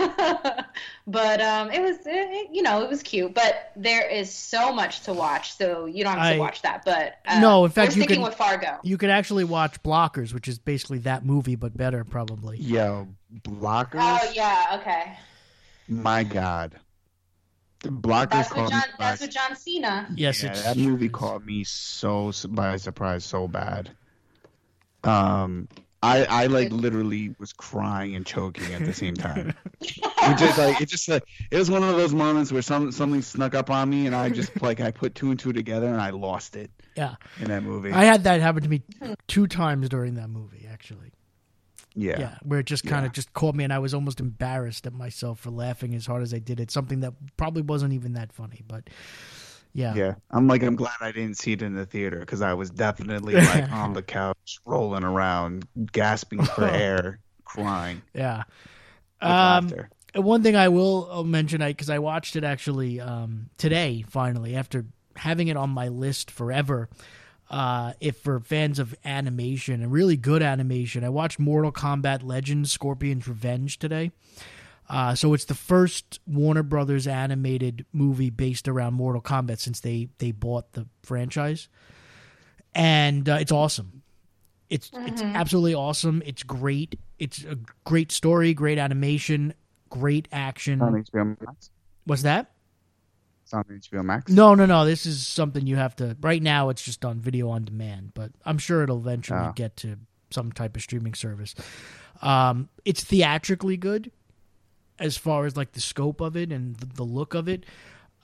[1.06, 3.34] But um it was it, you know it was cute.
[3.34, 6.84] But there is so much to watch so you don't have to I, watch that.
[6.84, 8.80] But uh, no in fact you can with fargo.
[8.82, 12.58] you could actually watch blockers which is basically that movie but better probably.
[12.58, 13.06] Yeah
[13.42, 14.00] blockers?
[14.00, 15.16] Oh yeah okay.
[15.88, 16.80] My God.
[17.84, 18.88] The blockers That's what caught me John.
[18.98, 20.08] by- That's what John Cena.
[20.16, 23.90] Yes, yeah, it's that movie caught me so by surprise so bad.
[25.02, 25.68] Um,
[26.02, 29.54] I I like literally was crying and choking at the same time.
[29.80, 33.20] it just like it just like it was one of those moments where some something
[33.22, 36.00] snuck up on me and I just like I put two and two together and
[36.00, 37.92] I lost it Yeah, in that movie.
[37.92, 38.82] I had that happen to me
[39.28, 41.12] two times during that movie, actually.
[41.94, 42.18] Yeah.
[42.18, 43.14] Yeah, where it just kind of Yeah.
[43.14, 46.34] just caught me, and I was almost embarrassed at myself for laughing as hard as
[46.34, 48.62] I did at something that probably wasn't even that funny.
[48.66, 48.90] But
[49.72, 52.54] yeah, Yeah, I'm like I'm glad I didn't see it in the theater because I
[52.54, 58.02] was definitely like on the couch rolling around, gasping for air, crying.
[58.14, 58.44] yeah.
[59.20, 59.90] Um, laughter.
[60.14, 64.54] one thing I will uh, mention, I because I watched it actually um, today, finally
[64.54, 64.84] after
[65.16, 66.88] having it on my list forever.
[67.50, 72.72] Uh, if for fans of animation and really good animation, I watched Mortal Kombat Legends:
[72.72, 74.10] Scorpion's Revenge today.
[74.88, 80.08] Uh, so it's the first Warner Brothers animated movie based around Mortal Kombat since they
[80.18, 81.68] they bought the franchise,
[82.74, 84.02] and uh, it's awesome.
[84.70, 86.22] It's it's absolutely awesome.
[86.26, 86.98] It's great.
[87.18, 89.54] It's a great story, great animation,
[89.88, 90.82] great action.
[90.82, 91.70] on HBO Max.
[92.04, 92.50] What's that?
[93.54, 94.30] On HBO Max.
[94.30, 94.84] No, no, no.
[94.84, 96.16] This is something you have to.
[96.20, 99.52] Right now, it's just on video on demand, but I'm sure it'll eventually Oh.
[99.54, 99.96] get to
[100.30, 101.54] some type of streaming service.
[102.22, 104.10] Um, it's theatrically good,
[104.98, 107.64] as far as like the scope of it and the, the look of it.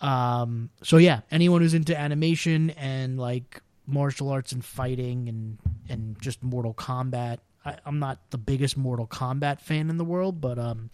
[0.01, 5.59] Um, so yeah, anyone who's into animation and like martial arts and fighting and
[5.89, 7.39] and just Mortal Kombat.
[7.65, 10.91] I, I'm not the biggest Mortal Kombat fan in the world, but um,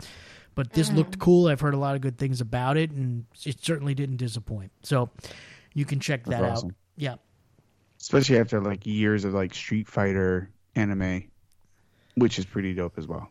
[0.56, 1.20] but this looked mm.
[1.20, 1.46] cool.
[1.46, 4.72] I've heard a lot of good things about it, and it certainly didn't disappoint.
[4.82, 5.10] So
[5.74, 6.72] you can check that That's out.
[6.96, 7.16] Yeah,
[8.00, 11.24] Especially after like years of like Street Fighter anime,
[12.14, 13.30] which is pretty dope as well.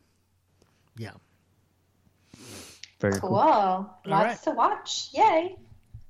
[0.97, 1.11] yeah.
[2.99, 3.29] Very Cool.
[3.29, 3.37] cool.
[3.37, 4.41] Lots right.
[4.43, 5.09] to watch.
[5.13, 5.55] Yay.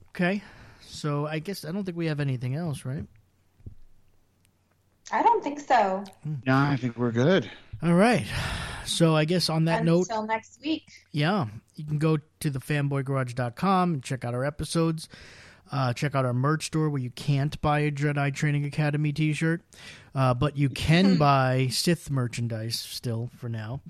[0.09, 0.43] Okay.
[0.81, 3.05] So I guess I don't think we have anything else, right?
[5.11, 6.03] I don't think so.
[6.23, 6.35] Hmm.
[6.45, 7.49] Yeah, I think we're good.
[7.85, 8.25] All right.
[8.85, 10.89] So I guess on that note, Until next week.
[11.11, 11.45] yeah,
[11.75, 15.07] you can go to the fanboygarage.com and check out our episodes.
[15.71, 19.33] Uh, check out our merch store where you can't buy a Jedi Training Academy t
[19.33, 19.61] shirt,
[20.15, 23.81] uh, but you can buy Sith merchandise still for now.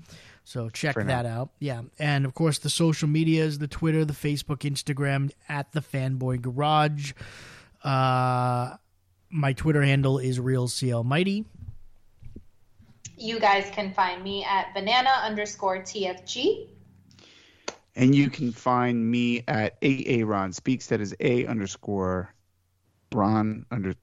[0.44, 1.22] So check For now.
[1.22, 1.50] that out.
[1.58, 1.82] Yeah.
[1.98, 7.12] And of course, the social medias the Twitter, the Facebook, Instagram at the Fanboy Garage.
[7.82, 8.76] Uh,
[9.30, 11.44] my Twitter handle is RealCLMighty.
[13.16, 16.68] You guys can find me at banana underscore TFG.
[17.94, 20.88] And you can find me at AA Ron Speaks.
[20.88, 22.34] That is A underscore
[23.12, 23.94] Ron under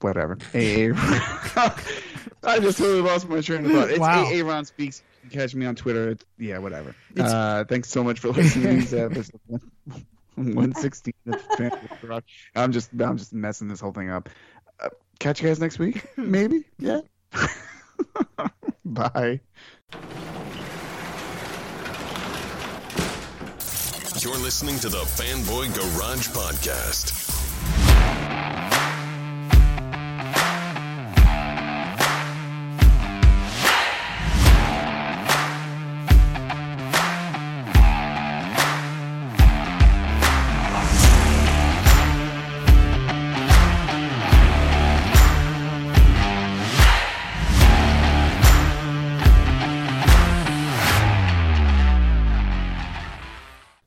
[0.00, 0.36] whatever.
[0.54, 0.90] AA.
[2.44, 3.90] I just totally lost my train of thought.
[3.90, 4.24] It's Wow.
[4.24, 5.02] AA Ron Speaks.
[5.22, 6.10] You can catch me on Twitter.
[6.10, 6.94] It's, yeah, whatever.
[7.16, 9.40] Uh, thanks so much for listening to episode
[10.34, 12.22] 116 of the Fantasy Garage.
[12.56, 14.28] I'm just I'm just messing this whole thing up.
[14.80, 16.64] Uh, catch you guys next week, maybe.
[16.78, 17.00] Yeah.
[18.84, 19.40] Bye.
[24.20, 27.14] You're listening to the Fanboy Garage Podcast.